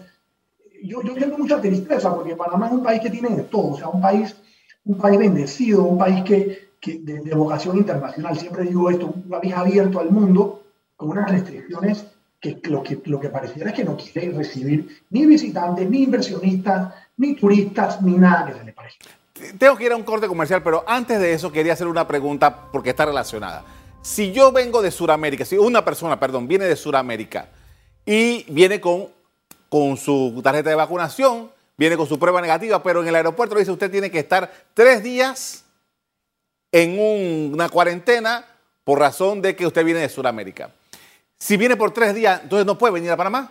Yo, 0.84 1.02
yo 1.04 1.14
tengo 1.14 1.38
mucha 1.38 1.62
tristeza 1.62 2.14
porque 2.14 2.36
Panamá 2.36 2.68
es 2.68 2.74
un 2.74 2.84
país 2.84 3.02
que 3.02 3.10
tiene 3.10 3.30
de 3.30 3.44
todo, 3.44 3.74
o 3.74 3.78
sea, 3.78 3.90
un 3.90 4.02
país, 4.02 4.36
un 4.86 4.98
país 4.98 5.20
bendecido, 5.20 5.84
un 5.84 5.98
país 5.98 6.24
que, 6.24 6.72
de, 6.82 7.36
vocación 7.36 7.78
internacional. 7.78 8.38
Siempre 8.38 8.64
digo 8.64 8.90
esto, 8.90 9.08
un 9.08 9.30
país 9.30 9.54
abierto 9.54 10.00
al 10.00 10.10
mundo 10.10 10.64
con 10.96 11.10
unas 11.10 11.30
restricciones 11.30 12.06
que 12.40 12.60
lo, 12.64 12.82
que 12.82 13.00
lo 13.06 13.20
que 13.20 13.30
pareciera 13.30 13.70
es 13.70 13.76
que 13.76 13.84
no 13.84 13.96
quiere 13.96 14.32
recibir 14.32 15.04
ni 15.12 15.26
visitantes, 15.28 15.88
ni 15.88 16.04
inversionistas, 16.04 16.94
ni 17.18 17.36
turistas, 17.36 18.02
ni 18.02 18.14
nada 18.14 18.48
que 18.48 18.58
se 18.58 18.64
le 18.64 18.74
parezca. 18.74 19.10
Tengo 19.58 19.76
que 19.76 19.86
ir 19.86 19.92
a 19.92 19.96
un 19.96 20.04
corte 20.04 20.28
comercial, 20.28 20.62
pero 20.64 20.84
antes 20.88 21.20
de 21.20 21.34
eso 21.34 21.52
quería 21.52 21.74
hacer 21.74 21.88
una 21.88 22.08
pregunta 22.08 22.70
porque 22.72 22.90
está 22.92 23.06
relacionada. 23.06 23.64
Si 24.02 24.32
yo 24.32 24.52
vengo 24.52 24.82
de 24.82 24.92
Sudamérica, 24.92 25.46
si 25.46 25.58
una 25.58 25.86
persona, 25.86 26.20
perdón, 26.20 26.48
viene 26.48 26.66
de 26.66 26.76
Sudamérica 26.76 27.50
y 28.06 28.44
viene 28.52 28.82
con, 28.82 29.08
con 29.72 29.96
su 29.96 30.42
tarjeta 30.44 30.70
de 30.70 30.76
vacunación, 30.76 31.50
viene 31.78 31.96
con 31.96 32.06
su 32.06 32.20
prueba 32.20 32.42
negativa, 32.42 32.84
pero 32.84 33.02
en 33.02 33.08
el 33.08 33.16
aeropuerto 33.16 33.56
dice 33.56 33.72
usted 33.72 33.90
tiene 33.90 34.12
que 34.12 34.20
estar 34.20 34.52
tres 34.74 35.02
días 35.02 35.64
en 36.74 37.00
una 37.54 37.70
cuarentena 37.70 38.44
por 38.84 39.00
razón 39.00 39.42
de 39.42 39.56
que 39.56 39.66
usted 39.66 39.86
viene 39.86 40.02
de 40.02 40.10
Sudamérica. 40.10 40.72
Si 41.38 41.56
viene 41.56 41.78
por 41.78 41.92
tres 41.92 42.14
días, 42.14 42.42
entonces 42.44 42.66
no 42.66 42.78
puede 42.78 42.96
venir 42.96 43.12
a 43.12 43.16
Panamá. 43.16 43.50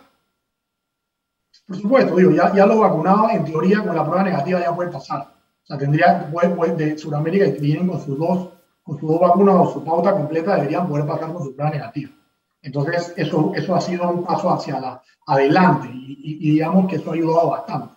Por 1.65 1.77
supuesto, 1.77 2.15
digo, 2.15 2.29
ya, 2.29 2.53
ya 2.53 2.67
los 2.67 2.77
vacunados, 2.77 3.31
en 3.31 3.43
teoría, 3.43 3.83
con 3.83 3.95
la 3.95 4.05
prueba 4.05 4.21
negativa 4.21 4.59
ya 4.59 4.75
pueden 4.75 4.93
pasar. 4.93 5.21
O 5.21 5.65
sea, 5.65 5.79
tendría, 5.79 6.29
pues, 6.31 6.77
de 6.77 6.99
Sudamérica 6.99 7.47
y 7.47 7.53
vienen 7.53 7.87
con 7.87 7.99
sus 7.99 8.19
dos, 8.19 8.49
con 8.83 8.99
sus 8.99 9.09
dos 9.09 9.19
vacunas 9.19 9.55
o 9.57 9.73
su 9.73 9.83
pauta 9.83 10.11
completa, 10.11 10.55
deberían 10.55 10.87
poder 10.87 11.07
pasar 11.07 11.33
con 11.33 11.43
su 11.43 11.55
prueba 11.55 11.71
negativa. 11.71 12.11
Entonces, 12.61 13.13
eso, 13.17 13.53
eso 13.55 13.75
ha 13.75 13.81
sido 13.81 14.09
un 14.09 14.23
paso 14.23 14.51
hacia 14.51 14.79
la, 14.79 15.01
adelante 15.25 15.89
y, 15.93 16.51
digamos 16.51 16.87
que 16.87 16.97
eso 16.97 17.11
ha 17.11 17.13
ayudado 17.15 17.49
bastante. 17.49 17.93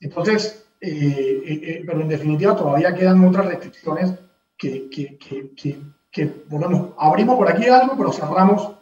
Entonces, 0.00 0.66
eh, 0.80 0.88
eh, 0.90 1.60
eh, 1.62 1.82
pero 1.86 2.00
en 2.00 2.08
definitiva 2.08 2.56
todavía 2.56 2.94
quedan 2.94 3.24
otras 3.24 3.46
restricciones 3.46 4.12
que, 4.56 4.88
que, 4.90 5.18
que, 5.18 5.80
que 6.10 6.44
abrimos 6.98 7.36
por 7.36 7.48
aquí 7.48 7.66
algo, 7.66 7.96
pero 7.96 8.12
cerramos 8.12 8.72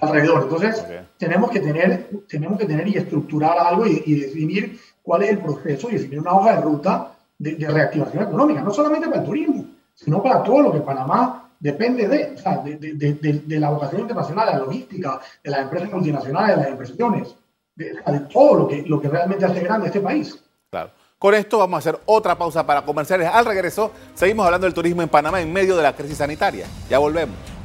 alrededor. 0.00 0.42
Entonces, 0.44 0.84
tenemos, 1.16 1.50
que 1.50 1.60
tener, 1.60 2.08
tenemos 2.28 2.58
que 2.58 2.66
tener 2.66 2.86
y 2.88 2.96
estructurar 2.96 3.58
algo 3.58 3.86
y, 3.86 4.14
definir 4.14 4.78
cuál 5.02 5.22
es 5.22 5.30
el 5.30 5.38
proceso 5.38 5.88
y 5.88 5.94
definir 5.94 6.20
una 6.20 6.34
hoja 6.34 6.56
de 6.56 6.60
ruta 6.60 7.14
de, 7.38 7.56
reactivación 7.56 8.24
económica, 8.24 8.60
no 8.62 8.70
solamente 8.72 9.08
para 9.08 9.20
el 9.20 9.26
turismo, 9.26 9.64
sino 9.94 10.22
para 10.22 10.42
todo 10.42 10.62
lo 10.62 10.72
que 10.72 10.80
Panamá 10.80 11.47
depende 11.58 12.08
de, 12.08 12.36
de, 12.78 13.14
de, 13.14 13.32
de, 13.44 13.60
la 13.60 13.70
vocación 13.70 14.02
internacional, 14.02 14.46
la 14.46 14.58
logística, 14.58 15.20
de 15.42 15.50
las 15.50 15.60
empresas 15.60 15.90
multinacionales, 15.90 16.56
de 16.56 16.62
las 16.62 16.70
inversiones, 16.70 17.34
de, 17.74 18.20
todo 18.32 18.54
lo 18.54 18.68
que, 18.68 18.82
lo 18.86 19.00
que 19.00 19.08
realmente 19.08 19.44
hace 19.44 19.60
grande 19.60 19.86
este 19.86 20.00
país. 20.00 20.42
Claro. 20.70 20.90
Con 21.18 21.34
esto 21.34 21.58
vamos 21.58 21.76
a 21.76 21.78
hacer 21.78 22.00
otra 22.06 22.38
pausa 22.38 22.64
para 22.64 22.82
comerciales. 22.82 23.28
Al 23.32 23.44
regreso, 23.44 23.90
seguimos 24.14 24.46
hablando 24.46 24.66
del 24.66 24.74
turismo 24.74 25.02
en 25.02 25.08
Panamá 25.08 25.40
en 25.40 25.52
medio 25.52 25.76
de 25.76 25.82
la 25.82 25.94
crisis 25.94 26.18
sanitaria. 26.18 26.66
Ya 26.88 26.98
volvemos. 26.98 27.57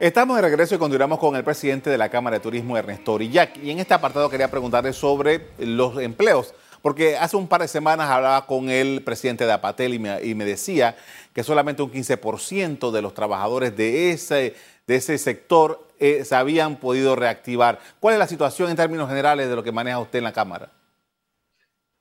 Estamos 0.00 0.36
de 0.36 0.40
regreso 0.40 0.74
y 0.74 0.78
continuamos 0.78 1.18
con 1.18 1.36
el 1.36 1.44
presidente 1.44 1.90
de 1.90 1.98
la 1.98 2.08
Cámara 2.08 2.38
de 2.38 2.40
Turismo, 2.40 2.74
Ernesto 2.74 3.12
Orillac. 3.12 3.58
Y 3.58 3.70
en 3.70 3.80
este 3.80 3.92
apartado 3.92 4.30
quería 4.30 4.50
preguntarle 4.50 4.94
sobre 4.94 5.48
los 5.58 5.98
empleos. 6.00 6.54
Porque 6.80 7.18
hace 7.18 7.36
un 7.36 7.46
par 7.46 7.60
de 7.60 7.68
semanas 7.68 8.08
hablaba 8.08 8.46
con 8.46 8.70
el 8.70 9.02
presidente 9.04 9.44
de 9.44 9.52
Apatel 9.52 9.92
y 9.92 9.98
me, 9.98 10.44
decía 10.46 10.96
que 11.34 11.42
solamente 11.42 11.82
un 11.82 11.92
15% 11.92 12.90
de 12.90 13.02
los 13.02 13.12
trabajadores 13.12 13.76
de 13.76 14.12
ese, 14.12 14.54
de 14.86 14.96
ese 14.96 15.18
sector 15.18 15.86
eh, 15.98 16.24
se 16.24 16.34
habían 16.34 16.76
podido 16.76 17.14
reactivar. 17.14 17.78
¿Cuál 18.00 18.14
es 18.14 18.20
la 18.20 18.26
situación 18.26 18.70
en 18.70 18.76
términos 18.76 19.06
generales 19.06 19.50
de 19.50 19.54
lo 19.54 19.62
que 19.62 19.70
maneja 19.70 19.98
usted 19.98 20.20
en 20.20 20.24
la 20.24 20.32
Cámara? 20.32 20.72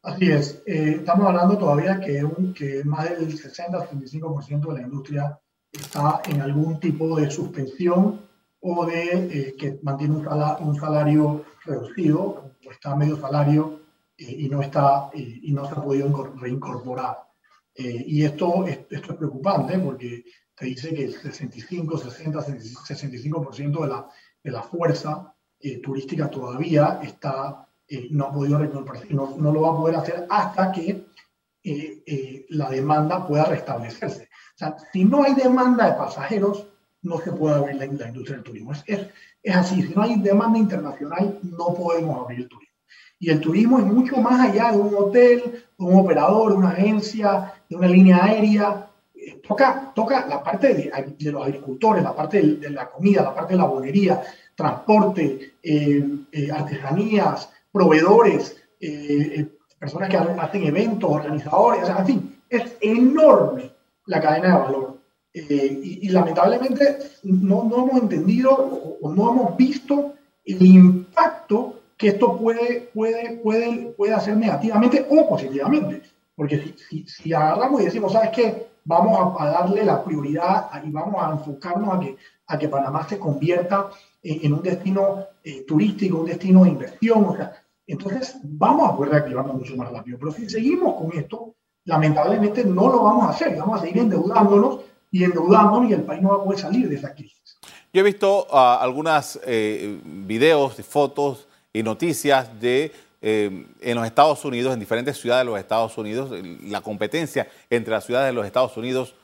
Así 0.03 0.31
es. 0.31 0.63
Eh, 0.65 0.95
estamos 0.99 1.27
hablando 1.27 1.57
todavía 1.57 1.99
que, 1.99 2.25
que 2.55 2.81
más 2.85 3.09
del 3.09 3.37
60-75% 3.37 4.67
de 4.69 4.73
la 4.73 4.87
industria 4.87 5.37
está 5.71 6.21
en 6.25 6.41
algún 6.41 6.79
tipo 6.79 7.17
de 7.17 7.29
suspensión 7.29 8.21
o 8.61 8.85
de 8.85 9.03
eh, 9.11 9.55
que 9.57 9.79
mantiene 9.83 10.17
un 10.17 10.75
salario, 10.75 11.45
reducido 11.65 12.55
o 12.65 12.71
está 12.71 12.91
a 12.91 12.95
medio 12.95 13.17
salario 13.17 13.81
y, 14.17 14.49
no 14.49 14.61
está, 14.61 15.09
y 15.13 15.51
no 15.53 15.65
se 15.65 15.71
ha 15.71 15.83
podido 15.83 16.33
reincorporar. 16.35 17.29
Eh, 17.81 18.03
y 18.07 18.25
esto, 18.25 18.65
esto 18.67 19.13
es 19.13 19.17
preocupante 19.17 19.79
porque 19.79 20.25
te 20.53 20.65
dice 20.65 20.93
que 20.93 21.05
el 21.05 21.13
65, 21.13 21.97
60, 21.97 22.39
65% 22.39 23.81
de 23.81 23.87
la, 23.87 24.09
de 24.43 24.51
la 24.51 24.63
fuerza 24.63 25.33
eh, 25.59 25.77
turística 25.77 26.29
todavía 26.29 26.99
está, 27.01 27.69
eh, 27.87 28.09
no 28.11 28.25
ha 28.25 28.33
podido 28.33 28.57
reincorporarse, 28.57 29.13
no, 29.13 29.37
no, 29.37 29.53
lo 29.53 29.61
va 29.61 29.69
a 29.69 29.77
poder 29.77 29.95
hacer 29.95 30.27
hasta 30.29 30.73
que 30.73 31.05
la 32.49 32.69
demanda 32.69 33.25
pueda 33.27 33.45
restablecerse. 33.45 34.28
O 34.59 34.65
sea, 34.65 34.75
si 34.91 35.05
no 35.05 35.23
hay 35.23 35.35
demanda 35.35 35.89
de 35.89 35.93
pasajeros, 35.93 36.67
no 37.03 37.17
se 37.19 37.31
puede 37.31 37.55
abrir 37.55 37.77
la, 37.77 37.85
la 37.85 38.09
industria 38.09 38.35
del 38.35 38.43
turismo. 38.43 38.73
Es, 38.73 38.83
es, 38.87 39.07
es, 39.41 39.55
así, 39.55 39.83
si 39.83 39.95
no 39.95 40.01
hay 40.01 40.19
demanda 40.19 40.59
internacional, 40.59 41.39
no 41.43 41.73
podemos 41.73 42.25
abrir 42.25 42.41
el 42.41 42.49
turismo. 42.49 42.75
Y 43.19 43.29
el 43.29 43.39
turismo 43.39 43.79
es 43.79 43.85
mucho 43.85 44.17
más 44.17 44.49
allá 44.49 44.73
de 44.73 44.77
un 44.79 44.93
hotel, 44.93 45.63
de 45.77 45.85
un 45.85 45.97
operador, 45.97 46.51
de 46.51 46.57
una 46.57 46.71
agencia, 46.71 47.53
de 47.69 47.75
una 47.77 47.87
línea 47.87 48.25
aérea. 48.25 48.89
Eh, 49.15 49.41
toca, 49.47 49.93
toca 49.95 50.27
la 50.27 50.43
parte 50.43 50.73
de, 50.73 51.31
los 51.31 51.41
agricultores, 51.41 52.03
la 52.03 52.13
parte 52.13 52.41
de, 52.41 52.69
la 52.69 52.89
comida, 52.89 53.23
la 53.23 53.33
parte 53.33 53.53
de 53.53 53.59
la 53.59 53.65
bolería. 53.65 54.21
transporte, 54.55 55.53
artesanías, 56.53 57.49
proveedores, 57.71 58.57
personas 59.79 60.09
que 60.09 60.17
hacen 60.17 60.63
eventos, 60.63 61.09
organizadores, 61.09 61.87
en 61.87 62.05
fin, 62.05 62.41
es 62.49 62.75
enorme 62.81 63.78
la 64.09 64.19
cadena 64.19 64.47
de 64.47 64.61
valor. 64.63 64.99
y, 65.33 66.09
lamentablemente 66.09 66.97
no, 67.23 67.63
no, 67.63 67.87
hemos 67.87 68.01
entendido 68.01 68.51
o, 69.01 69.13
no 69.13 69.31
hemos 69.31 69.55
visto 69.55 70.13
el 70.43 70.65
impacto 70.65 71.75
que 71.95 72.07
esto 72.09 72.35
puede, 72.37 72.89
puede, 72.93 73.37
puede, 73.37 73.93
puede 73.95 74.13
hacer 74.13 74.35
negativamente 74.35 75.05
o 75.09 75.29
positivamente. 75.29 76.01
Porque 76.35 76.73
si, 76.89 77.05
si, 77.05 77.33
agarramos 77.33 77.81
y 77.81 77.85
decimos, 77.85 78.13
¿sabes 78.13 78.31
qué? 78.31 78.69
Vamos 78.85 79.35
a, 79.39 79.45
darle 79.45 79.85
la 79.85 80.03
prioridad 80.03 80.71
y 80.83 80.89
vamos 80.89 81.21
a 81.21 81.31
enfocarnos 81.31 81.93
a 81.93 81.99
que, 81.99 82.17
a 82.47 82.57
que 82.57 82.69
Panamá 82.69 83.07
se 83.07 83.19
convierta 83.19 83.89
en, 84.23 84.53
un 84.53 84.63
destino 84.63 85.25
eh, 85.43 85.65
turístico, 85.67 86.19
un 86.19 86.25
destino 86.25 86.63
de 86.63 86.69
inversión. 86.69 87.37
Entonces 87.85 88.39
vamos 88.43 88.89
a 88.89 88.95
poder 88.95 89.11
reactivarnos 89.11 89.55
mucho 89.55 89.75
más 89.75 89.91
rápido. 89.91 90.17
Pero 90.17 90.31
si 90.31 90.49
seguimos 90.49 90.95
con 90.95 91.15
esto, 91.15 91.53
lamentablemente 91.89 92.63
no 92.63 92.87
lo 92.87 93.03
vamos 93.03 93.25
a 93.25 93.29
hacer. 93.31 93.57
Vamos 93.57 93.79
a 93.79 93.83
seguir 93.83 94.03
endeudándonos 94.03 94.81
y 95.11 95.23
endeudándonos 95.23 95.89
y 95.89 95.93
el 95.93 96.03
país 96.03 96.21
no 96.21 96.29
va 96.29 96.35
a 96.35 96.43
poder 96.43 96.59
salir 96.59 96.87
de 96.87 96.95
esa 96.95 97.13
crisis. 97.13 97.57
Yo 97.91 98.01
he 98.01 98.03
visto 98.03 98.47
uh, 98.51 98.55
algunas 98.79 99.39
eh, 99.43 99.99
videos 100.03 100.75
fotos 100.87 101.47
y 101.73 101.81
noticias 101.81 102.47
de 102.61 102.91
eh, 103.21 103.65
en 103.81 103.95
los 103.95 104.05
Estados 104.05 104.45
Unidos, 104.45 104.73
en 104.73 104.79
diferentes 104.79 105.17
ciudades 105.17 105.45
de 105.45 105.51
los 105.51 105.59
Estados 105.59 105.97
Unidos, 105.97 106.31
la 106.63 106.81
competencia 106.81 107.49
entre 107.69 107.91
las 107.91 108.05
ciudades 108.05 108.29
de 108.29 108.33
los 108.33 108.45
Estados 108.45 108.77
Unidos 108.77 109.15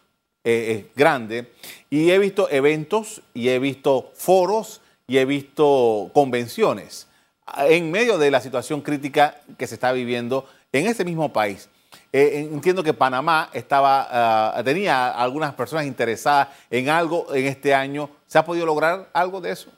eh, 0.43 0.87
es 0.89 0.95
grande. 0.95 1.51
Y 1.91 2.09
he 2.09 2.17
visto 2.17 2.49
eventos 2.49 3.21
y 3.33 3.49
he 3.49 3.59
visto 3.59 4.11
foros 4.15 4.81
y 5.07 5.17
he 5.17 5.25
visto 5.25 6.09
convenciones 6.13 7.07
en 7.69 7.91
medio 7.91 8.17
de 8.17 8.31
la 8.31 8.41
situación 8.41 8.81
crítica 8.81 9.39
que 9.57 9.67
se 9.67 9.75
está 9.75 9.91
viviendo 9.91 10.45
en 10.71 10.87
ese 10.87 11.05
mismo 11.05 11.31
país. 11.31 11.69
Eh, 12.17 12.47
entiendo 12.49 12.81
que 12.81 12.93
Panamá 12.93 13.49
estaba, 13.51 14.07
ah, 14.57 14.63
tenía 14.63 15.09
algunas 15.09 15.53
personas 15.53 15.85
interesadas 15.85 16.47
en 16.69 16.87
algo 16.87 17.25
en 17.35 17.45
este 17.45 17.75
año. 17.75 18.09
¿Se 18.25 18.37
ha 18.37 18.45
podido 18.45 18.65
lograr 18.65 19.09
algo 19.11 19.41
de 19.41 19.51
eso? 19.51 19.69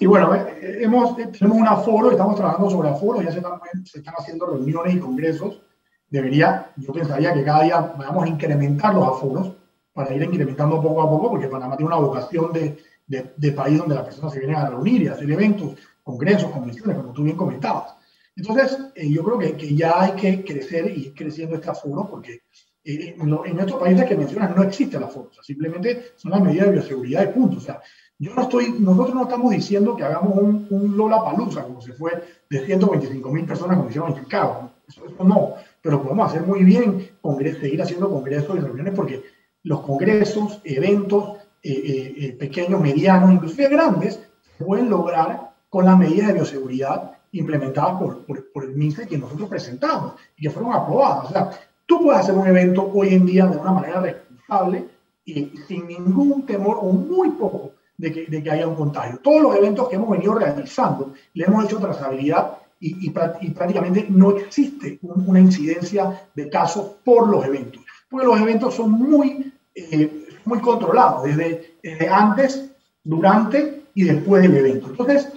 Y 0.00 0.06
bueno, 0.06 0.34
eh, 0.34 0.80
hemos, 0.80 1.16
eh, 1.20 1.28
tenemos 1.28 1.56
un 1.56 1.68
aforo, 1.68 2.10
estamos 2.10 2.34
trabajando 2.34 2.68
sobre 2.68 2.88
aforo, 2.88 3.22
ya 3.22 3.30
se 3.30 3.38
están, 3.38 3.60
se 3.84 3.98
están 4.00 4.14
haciendo 4.18 4.46
reuniones 4.46 4.96
y 4.96 4.98
congresos. 4.98 5.60
Debería, 6.08 6.72
yo 6.76 6.92
pensaría 6.92 7.32
que 7.32 7.44
cada 7.44 7.62
día 7.62 7.78
vamos 7.96 8.24
a 8.24 8.28
incrementar 8.28 8.92
los 8.92 9.06
aforos 9.06 9.52
para 9.92 10.12
ir 10.12 10.24
incrementando 10.24 10.82
poco 10.82 11.00
a 11.00 11.08
poco, 11.08 11.30
porque 11.30 11.46
Panamá 11.46 11.76
tiene 11.76 11.94
una 11.94 12.04
vocación 12.04 12.52
de, 12.52 12.76
de, 13.06 13.34
de 13.36 13.52
país 13.52 13.78
donde 13.78 13.94
las 13.94 14.02
personas 14.02 14.32
se 14.32 14.40
vienen 14.40 14.56
a 14.56 14.68
reunir 14.68 15.02
y 15.02 15.06
a 15.06 15.12
hacer 15.12 15.30
eventos, 15.30 15.76
congresos, 16.02 16.50
convenciones, 16.50 16.96
como 16.96 17.12
tú 17.12 17.22
bien 17.22 17.36
comentabas. 17.36 17.99
Entonces, 18.40 18.78
eh, 18.94 19.10
yo 19.10 19.22
creo 19.22 19.38
que, 19.38 19.56
que, 19.56 19.74
ya 19.74 20.00
hay 20.00 20.12
que 20.12 20.44
crecer 20.44 20.90
y 20.90 21.06
ir 21.06 21.14
creciendo 21.14 21.56
este 21.56 21.70
aforo, 21.70 22.08
porque 22.10 22.42
en, 22.84 23.20
en, 23.20 23.60
estos 23.60 23.78
países 23.78 24.06
que 24.06 24.16
mencionas 24.16 24.56
no 24.56 24.62
existe 24.62 24.96
el 24.96 25.02
aforo, 25.02 25.28
o 25.30 25.34
sea, 25.34 25.42
simplemente 25.42 26.12
son 26.16 26.30
las 26.30 26.40
medidas 26.40 26.66
de 26.66 26.72
bioseguridad 26.72 27.24
y 27.24 27.32
punto. 27.32 27.58
O 27.58 27.60
sea, 27.60 27.80
yo 28.18 28.34
no 28.34 28.42
estoy, 28.42 28.74
nosotros 28.78 29.14
no 29.14 29.22
estamos 29.24 29.50
diciendo 29.50 29.94
que 29.94 30.04
hagamos 30.04 30.38
un, 30.38 30.66
un 30.70 30.96
Lola 30.96 31.22
Palusa, 31.22 31.64
como 31.64 31.80
se 31.80 31.92
fue 31.92 32.12
de 32.48 32.66
125 32.66 33.30
mil 33.30 33.44
personas 33.44 33.76
como 33.76 33.88
hicieron 33.88 34.12
en 34.12 34.24
Chicago. 34.24 34.70
Eso, 34.88 35.02
no. 35.24 35.54
Pero 35.82 36.02
podemos 36.02 36.30
hacer 36.30 36.42
muy 36.42 36.64
bien, 36.64 37.10
seguir 37.60 37.82
haciendo 37.82 38.10
congresos 38.10 38.56
y 38.56 38.60
reuniones, 38.60 38.94
porque 38.94 39.22
los 39.62 39.80
congresos, 39.80 40.60
eventos 40.64 41.38
eh, 41.62 41.72
eh, 41.72 42.14
eh, 42.16 42.32
pequeños, 42.38 42.80
medianos, 42.80 43.32
inclusive 43.32 43.68
grandes, 43.68 44.20
pueden 44.58 44.90
lograr 44.90 45.52
con 45.68 45.84
las 45.84 45.98
medidas 45.98 46.28
de 46.28 46.34
bioseguridad 46.34 47.19
implementadas 47.32 47.98
por, 47.98 48.24
por, 48.24 48.52
por 48.52 48.64
el 48.64 48.76
MINSE 48.76 49.06
que 49.06 49.18
nosotros 49.18 49.48
presentamos 49.48 50.14
y 50.36 50.42
que 50.42 50.50
fueron 50.50 50.72
aprobadas. 50.72 51.26
O 51.26 51.32
sea, 51.32 51.50
tú 51.86 52.02
puedes 52.02 52.20
hacer 52.20 52.34
un 52.34 52.46
evento 52.46 52.90
hoy 52.92 53.14
en 53.14 53.26
día 53.26 53.46
de 53.46 53.56
una 53.56 53.72
manera 53.72 54.00
responsable 54.00 54.86
y 55.24 55.52
sin 55.68 55.86
ningún 55.86 56.44
temor 56.44 56.78
o 56.80 56.92
muy 56.92 57.30
poco 57.30 57.72
de 57.96 58.12
que, 58.12 58.26
de 58.26 58.42
que, 58.42 58.50
haya 58.50 58.66
un 58.66 58.74
contagio. 58.74 59.18
Todos 59.22 59.42
los 59.42 59.56
eventos 59.56 59.88
que 59.88 59.96
hemos 59.96 60.10
venido 60.10 60.34
realizando, 60.34 61.12
le 61.34 61.44
hemos 61.44 61.64
hecho 61.64 61.78
trazabilidad 61.78 62.58
y, 62.80 63.08
y, 63.08 63.10
prácticamente 63.10 64.06
no 64.08 64.30
existe 64.30 64.98
una 65.02 65.38
incidencia 65.38 66.28
de 66.34 66.48
casos 66.48 66.92
por 67.04 67.28
los 67.28 67.44
eventos, 67.44 67.82
porque 68.08 68.26
los 68.26 68.40
eventos 68.40 68.74
son 68.74 68.92
muy, 68.92 69.52
eh, 69.74 70.26
muy 70.46 70.60
controlados 70.60 71.24
desde, 71.24 71.74
desde, 71.82 72.08
antes, 72.08 72.70
durante 73.04 73.82
y 73.94 74.04
después 74.04 74.42
del 74.42 74.56
evento. 74.56 74.86
Entonces, 74.88 75.28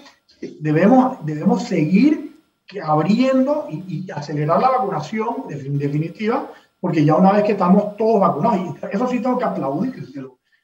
debemos, 0.60 1.26
debebemos 1.26 1.64
seguir 1.64 2.40
abriendo 2.82 3.68
y, 3.70 4.10
acelerar 4.12 4.60
la 4.60 4.70
vacunación 4.70 5.48
definitiva, 5.48 6.50
porque 6.80 7.06
ya 7.06 7.16
una 7.16 7.34
vez 7.34 7.44
que 7.44 7.52
estamos 7.54 7.96
todos 7.98 8.20
vacunados, 8.20 8.76
y 8.82 8.96
eso 8.96 9.08
sí 9.08 9.20
tengo 9.20 9.38
que 9.38 9.46
aplaudir, 9.46 9.94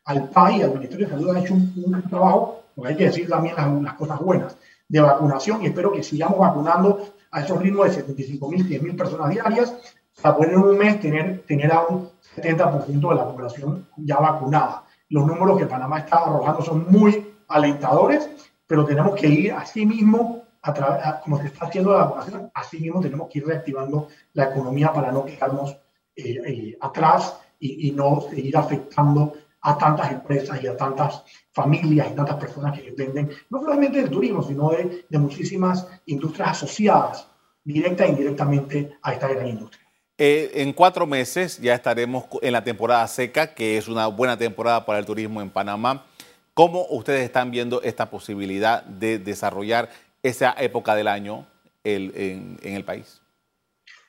al 0.06 0.30
país, 0.30 0.64
al 0.64 0.74
Ministerio 0.74 1.06
de 1.06 1.14
Salud, 1.14 1.30
han 1.30 1.44
hecho 1.44 1.54
un, 1.54 2.04
trabajo, 2.10 2.64
porque 2.76 2.92
hay 2.92 2.98
que 2.98 3.06
decir 3.06 3.30
también 3.30 3.56
las, 3.56 3.94
cosas 3.94 4.20
buenas, 4.20 4.58
de 4.88 5.00
vacunación 5.00 5.62
y 5.62 5.68
espero 5.68 5.92
que 5.92 6.02
sigamos 6.02 6.40
vacunando 6.40 7.14
a 7.30 7.42
esos 7.42 7.62
ritmos 7.62 7.86
de 7.86 7.94
75 7.94 8.50
mil, 8.50 8.66
100 8.66 8.84
mil 8.84 8.96
personas 8.96 9.30
diarias 9.30 9.76
para 10.20 10.36
poder 10.36 10.54
en 10.54 10.60
un 10.60 10.78
mes 10.78 11.00
tener, 11.00 11.44
tener 11.46 11.72
a 11.72 11.82
un 11.82 12.10
70% 12.36 13.10
de 13.10 13.16
la 13.16 13.28
población 13.28 13.88
ya 13.98 14.18
vacunada. 14.18 14.84
Los 15.10 15.28
números 15.28 15.60
que 15.60 15.68
Panamá 15.68 16.00
está 16.00 16.18
arrojando 16.18 16.64
son 16.64 16.86
muy 16.90 17.36
alentadores, 17.48 18.30
pero 18.70 18.86
tenemos 18.86 19.20
que 19.20 19.26
ir 19.26 19.52
así 19.52 19.84
mismo, 19.84 20.44
a 20.62 21.22
como 21.22 21.40
se 21.40 21.48
está 21.48 21.66
haciendo 21.66 21.92
la 21.92 22.06
vacunación, 22.06 22.52
así 22.54 22.78
mismo 22.78 23.02
tenemos 23.02 23.28
que 23.28 23.40
ir 23.40 23.48
reactivando 23.48 24.10
la 24.34 24.44
economía 24.52 24.94
para 24.94 25.12
no 25.12 25.26
quedarnos 25.26 25.72
eh, 26.16 26.40
eh, 26.46 26.78
atrás 26.80 27.36
y, 27.60 27.88
y, 27.88 27.92
no 27.94 28.22
seguir 28.30 28.56
afectando 28.56 29.34
a 29.62 29.76
tantas 29.76 30.12
empresas 30.12 30.62
y 30.62 30.68
a 30.68 30.78
tantas 30.78 31.24
familias 31.52 32.12
y 32.12 32.16
tantas 32.16 32.36
personas 32.36 32.78
que 32.78 32.92
dependen 32.92 33.32
no 33.50 33.60
solamente 33.60 34.02
del 34.02 34.12
turismo, 34.12 34.44
sino 34.44 34.70
de, 34.70 35.04
de 35.10 35.18
muchísimas 35.18 35.88
industrias 36.06 36.50
asociadas 36.50 37.28
directa 37.64 38.06
e 38.06 38.10
indirectamente 38.10 38.98
a 39.02 39.14
esta 39.14 39.30
gran 39.30 39.48
industria. 39.48 39.84
Eh, 40.16 40.52
en 40.62 40.74
cuatro 40.74 41.08
meses 41.08 41.60
ya 41.60 41.74
estaremos 41.74 42.26
en 42.44 42.54
la 42.54 42.64
temporada 42.64 43.08
seca, 43.08 43.56
que 43.56 43.80
es 43.80 43.88
una 43.88 44.06
buena 44.06 44.38
temporada 44.38 44.86
para 44.86 45.00
el 45.00 45.08
turismo 45.08 45.42
en 45.42 45.50
Panamá. 45.50 46.06
¿Cómo 46.60 46.88
ustedes 46.90 47.24
están 47.24 47.52
viendo 47.52 47.82
esta 47.84 48.10
posibilidad 48.10 48.84
de 48.84 49.18
desarrollar 49.18 49.88
esa 50.22 50.54
época 50.60 50.94
del 50.94 51.08
año 51.08 51.48
el, 51.86 52.12
en, 52.14 52.58
en, 52.62 52.74
el 52.74 52.84
país? 52.84 53.22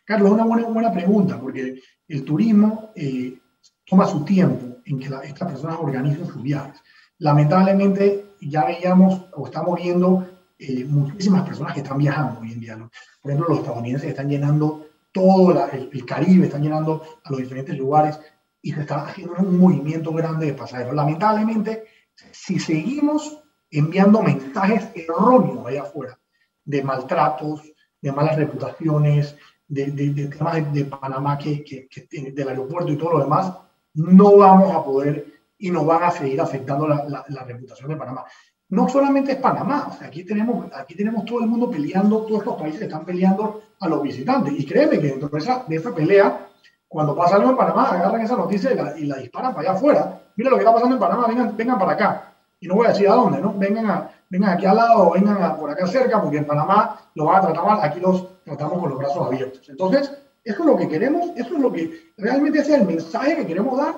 Carlos, 0.05 0.33
una 0.33 0.45
buena, 0.45 0.67
buena 0.67 0.93
pregunta, 0.93 1.39
porque 1.41 1.81
el 2.09 2.25
turismo 2.25 2.91
eh, 2.97 3.39
toma 3.87 4.05
su 4.05 4.25
tiempo 4.25 4.79
en 4.85 4.99
que 4.99 5.09
estas 5.29 5.49
personas 5.49 5.77
organicen 5.79 6.27
sus 6.27 6.43
viajes. 6.43 6.83
Lamentablemente 7.19 8.35
ya 8.41 8.65
veíamos 8.65 9.27
o 9.33 9.47
estamos 9.47 9.81
viendo 9.81 10.27
eh, 10.59 10.85
muchísimas 10.87 11.47
personas 11.47 11.75
que 11.75 11.83
están 11.83 11.99
viajando 11.99 12.41
hoy 12.41 12.51
en 12.51 12.59
día. 12.59 12.77
Por 13.23 13.31
ejemplo, 13.31 13.49
los 13.49 13.59
estadounidenses 13.61 14.11
están 14.11 14.29
llenando 14.29 14.89
todo 15.13 15.69
el, 15.71 16.05
Caribe, 16.05 16.47
están 16.47 16.65
llenando 16.65 17.21
a 17.23 17.31
los 17.31 17.39
diferentes 17.39 17.79
lugares 17.79 18.19
y 18.61 18.73
se 18.73 18.81
está 18.81 19.07
haciendo 19.07 19.35
un 19.39 19.57
movimiento 19.57 20.13
grande 20.13 20.47
de 20.47 20.55
pasajeros. 20.55 20.97
Lamentablemente, 20.97 21.85
si 22.33 22.59
seguimos 22.59 23.43
enviando 23.71 24.23
mensajes 24.23 24.89
erróneos 24.95 25.67
allá 25.67 25.83
afuera 25.83 26.19
de 26.65 26.83
maltratos, 26.83 27.63
de 28.01 28.13
malas 28.13 28.37
reputaciones, 28.37 29.37
de, 29.69 30.29
temas 30.37 30.73
de, 30.73 30.85
Panamá 30.85 31.39
que, 31.39 31.89
del 32.11 32.49
aeropuerto 32.49 32.93
y 32.93 32.97
todo 32.97 33.13
lo 33.13 33.21
demás, 33.21 33.53
no 33.95 34.37
vamos 34.37 34.75
a 34.75 34.85
poder 34.85 35.27
y 35.59 35.71
nos 35.71 35.87
van 35.87 36.03
a 36.03 36.11
seguir 36.11 36.41
afectando 36.41 36.89
la, 36.89 37.45
reputación 37.47 37.91
de 37.91 37.97
Panamá. 37.97 38.25
No 38.71 38.89
solamente 38.89 39.33
es 39.33 39.39
Panamá, 39.39 39.99
aquí, 40.01 40.25
tenemos, 40.25 40.67
aquí 40.75 40.95
tenemos 40.95 41.25
todo 41.25 41.41
el 41.41 41.47
mundo 41.47 41.71
peleando, 41.71 42.25
todos 42.25 42.41
estos 42.41 42.61
países 42.61 42.83
están 42.83 43.05
peleando 43.05 43.63
a 43.81 43.89
los 43.89 44.03
visitantes. 44.03 44.55
Y 44.57 44.65
créeme 44.65 45.01
que 45.01 45.09
dentro 45.09 45.29
de 45.29 45.39
esa, 45.39 45.65
de 45.69 45.77
esa 45.77 45.95
pelea, 45.95 46.49
cuando 46.87 47.15
pasa 47.15 47.37
algo 47.37 47.51
en 47.51 47.57
Panamá, 47.57 47.91
agarran 47.91 48.23
esa 48.23 48.37
noticia 48.37 48.73
y 48.73 48.77
la, 48.77 48.99
y 48.99 49.05
la 49.07 49.17
disparan 49.19 49.55
para 49.55 49.71
allá 49.71 49.79
afuera. 49.79 50.23
Mira 50.41 50.53
lo 50.53 50.57
que 50.57 50.63
está 50.63 50.73
pasando 50.73 50.95
en 50.95 51.01
Panamá, 51.01 51.27
vengan, 51.27 51.55
vengan 51.55 51.79
para 51.79 51.93
acá. 51.93 52.33
Y 52.61 52.67
no 52.67 52.77
voy 52.77 52.87
a 52.87 52.93
decir 52.93 53.07
a 53.11 53.13
dónde, 53.13 53.43
¿no? 53.43 53.53
Vengan, 53.59 53.91
a, 53.91 54.11
vengan 54.31 54.55
aquí 54.55 54.65
al 54.65 54.77
lado 54.77 55.09
o 55.09 55.11
vengan 55.11 55.59
por 55.59 55.69
acá 55.69 55.87
cerca, 55.87 56.23
porque 56.23 56.39
en 56.39 56.47
Panamá 56.47 56.99
lo 57.15 57.27
van 57.27 57.37
a 57.37 57.41
tratar 57.43 57.63
mal, 57.63 57.79
aquí 57.83 58.01
los 58.01 58.43
tratamos 58.43 58.79
con 58.79 58.89
los 58.89 58.99
brazos 58.99 59.27
abiertos. 59.27 59.69
Entonces, 59.69 60.11
eso 60.43 60.61
es 60.61 60.67
lo 60.67 60.79
que 60.79 60.89
queremos, 60.89 61.33
eso 61.37 61.57
es 61.57 61.61
lo 61.61 61.71
que 61.71 62.13
realmente 62.17 62.61
es 62.61 62.71
el 62.71 62.87
mensaje 62.87 63.37
que 63.37 63.47
queremos 63.49 63.77
dar. 63.77 63.97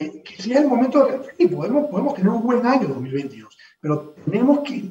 Eh, 0.00 0.24
que 0.24 0.42
si 0.42 0.52
es 0.52 0.58
el 0.58 0.66
momento 0.66 1.06
de. 1.06 1.20
Sí, 1.38 1.46
podemos, 1.46 1.86
podemos 1.86 2.14
tener 2.14 2.30
un 2.30 2.42
buen 2.42 2.66
año 2.66 2.88
2022, 2.88 3.56
pero 3.80 4.16
tenemos 4.24 4.58
que. 4.64 4.90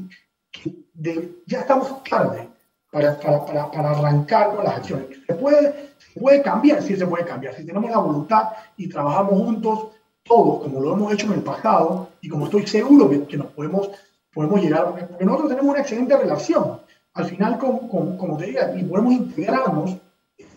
que 0.51 0.73
de, 0.93 1.43
ya 1.47 1.59
estamos 1.59 2.01
tarde 2.05 2.47
para, 2.89 3.19
para, 3.19 3.45
para, 3.45 3.69
para, 3.69 3.91
arrancar 3.91 4.55
con 4.55 4.63
las 4.63 4.77
acciones. 4.77 5.07
¿Se 5.27 5.33
puede, 5.33 5.89
¿Se 6.13 6.17
puede 6.17 6.41
cambiar? 6.41 6.81
Sí, 6.81 6.95
se 6.95 7.05
puede 7.05 7.25
cambiar. 7.25 7.55
Si 7.55 7.65
tenemos 7.65 7.91
la 7.91 7.97
voluntad 7.97 8.53
y 8.77 8.87
trabajamos 8.87 9.33
juntos, 9.33 9.87
todos, 10.31 10.63
como 10.63 10.79
lo 10.79 10.93
hemos 10.93 11.13
hecho 11.13 11.25
en 11.27 11.33
el 11.33 11.43
pasado, 11.43 12.09
y 12.21 12.29
como 12.29 12.45
estoy 12.45 12.65
seguro 12.65 13.09
que, 13.09 13.23
que 13.25 13.37
nos 13.37 13.47
podemos 13.47 13.89
podemos 14.33 14.61
llegar, 14.61 14.85
porque 14.85 15.25
nosotros 15.25 15.49
tenemos 15.49 15.71
una 15.71 15.81
excelente 15.81 16.17
relación. 16.17 16.79
Al 17.13 17.25
final, 17.25 17.57
con, 17.57 17.87
como 18.17 18.37
te 18.37 18.45
diga, 18.45 18.73
y 18.77 18.83
podemos 18.83 19.13
integrarnos 19.13 19.97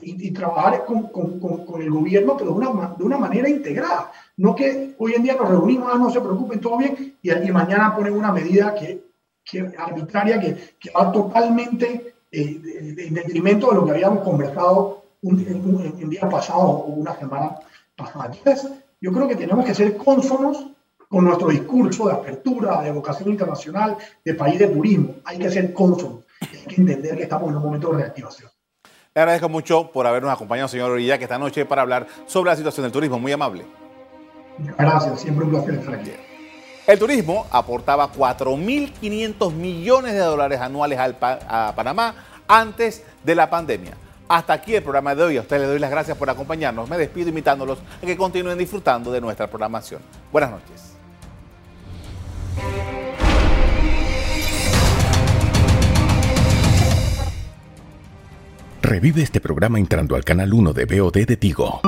y, 0.01 0.31
trabajar 0.33 0.85
con, 0.85 1.09
con, 1.09 1.41
con, 1.41 1.83
el 1.83 1.91
gobierno, 1.91 2.37
pero 2.37 2.53
de 2.53 2.57
una, 2.59 2.95
de 2.97 3.05
una 3.05 3.19
manera 3.19 3.49
integrada. 3.49 4.13
No 4.37 4.55
que 4.55 4.95
hoy 4.99 5.15
en 5.15 5.23
día 5.23 5.35
nos 5.35 5.49
reunimos, 5.49 5.89
ah, 5.93 5.99
no 5.99 6.11
se 6.11 6.21
preocupen, 6.21 6.61
todo 6.61 6.77
bien, 6.79 7.17
y, 7.21 7.33
y 7.33 7.53
mañana 7.53 7.97
ponen 7.97 8.15
una 8.15 8.31
medida 8.31 8.75
que, 8.75 9.03
que 9.45 9.73
arbitraria 9.77 10.39
que, 10.41 10.77
que, 10.79 10.91
va 10.91 11.11
totalmente 11.11 12.15
eh, 12.31 12.97
en 12.99 13.15
detrimento 13.15 13.71
de 13.71 13.75
lo 13.75 13.85
que 13.85 13.93
habíamos 13.93 14.23
conversado 14.23 15.05
un, 15.23 15.41
en, 15.41 16.11
día 16.11 16.29
pasado 16.29 16.61
o 16.61 16.87
una 16.87 17.17
semana 17.17 17.57
pasada. 17.97 18.31
Entonces, 18.33 18.71
yo 19.05 19.12
creo 19.12 19.29
que 19.29 19.37
tenemos 19.37 19.67
que 19.67 19.75
ser 19.75 19.99
cónsonos 19.99 20.64
con 21.11 21.27
nuestro 21.27 21.49
discurso 21.49 22.07
de 22.07 22.14
apertura, 22.14 22.81
de 22.81 22.90
vocación 22.90 23.29
internacional, 23.29 23.99
de 24.25 24.33
país 24.33 24.59
de 24.59 24.69
turismo. 24.69 25.17
Hay 25.27 25.37
que 25.37 25.51
ser 25.51 25.75
cónsonos. 25.75 26.25
Hay 26.40 26.67
que 26.67 26.81
entender 26.81 27.14
que 27.14 27.25
estamos 27.25 27.51
en 27.51 27.57
un 27.57 27.62
momento 27.62 27.90
de 27.90 27.99
reactivación. 27.99 28.51
Le 29.14 29.21
agradezco 29.21 29.51
mucho 29.51 29.93
por 29.93 30.07
habernos 30.07 30.33
acompañado, 30.33 30.69
señor 30.69 30.90
Orilla, 30.90 31.19
que 31.19 31.25
esta 31.25 31.38
noche 31.38 31.67
para 31.67 31.83
hablar 31.83 32.07
sobre 32.25 32.51
la 32.53 32.57
situación 32.57 32.85
del 32.85 32.93
turismo. 32.93 33.19
Muy 33.19 33.33
amable. 33.33 33.67
Gracias, 34.79 35.21
siempre 35.21 35.45
un 35.45 35.51
placer 35.51 35.75
estar 35.75 35.95
aquí. 35.97 36.12
El 36.87 36.99
turismo 36.99 37.47
aportaba 37.51 38.11
4.500 38.11 39.53
millones 39.53 40.14
de 40.14 40.21
dólares 40.21 40.61
anuales 40.61 40.99
al 40.99 41.19
a 41.21 41.75
Panamá 41.77 42.14
antes 42.49 43.05
de 43.23 43.35
la 43.35 43.51
pandemia. 43.51 43.99
Hasta 44.35 44.53
aquí 44.53 44.75
el 44.75 44.83
programa 44.83 45.14
de 45.14 45.23
hoy. 45.23 45.37
A 45.37 45.42
ustedes 45.42 45.62
les 45.62 45.70
doy 45.70 45.79
las 45.79 45.92
gracias 45.92 46.18
por 46.18 46.29
acompañarnos. 46.29 46.90
Me 46.90 46.99
despido 46.99 47.29
invitándolos 47.29 47.79
a 48.03 48.05
que 48.05 48.16
continúen 48.16 48.59
disfrutando 48.59 49.12
de 49.12 49.20
nuestra 49.20 49.47
programación. 49.47 50.01
Buenas 50.33 50.51
noches. 50.51 50.97
Revive 58.83 59.23
este 59.23 59.40
programa 59.40 59.79
entrando 59.79 60.16
al 60.16 60.25
canal 60.25 60.53
1 60.53 60.73
de 60.73 60.85
BOD 60.85 61.27
de 61.27 61.37
Tigo. 61.37 61.81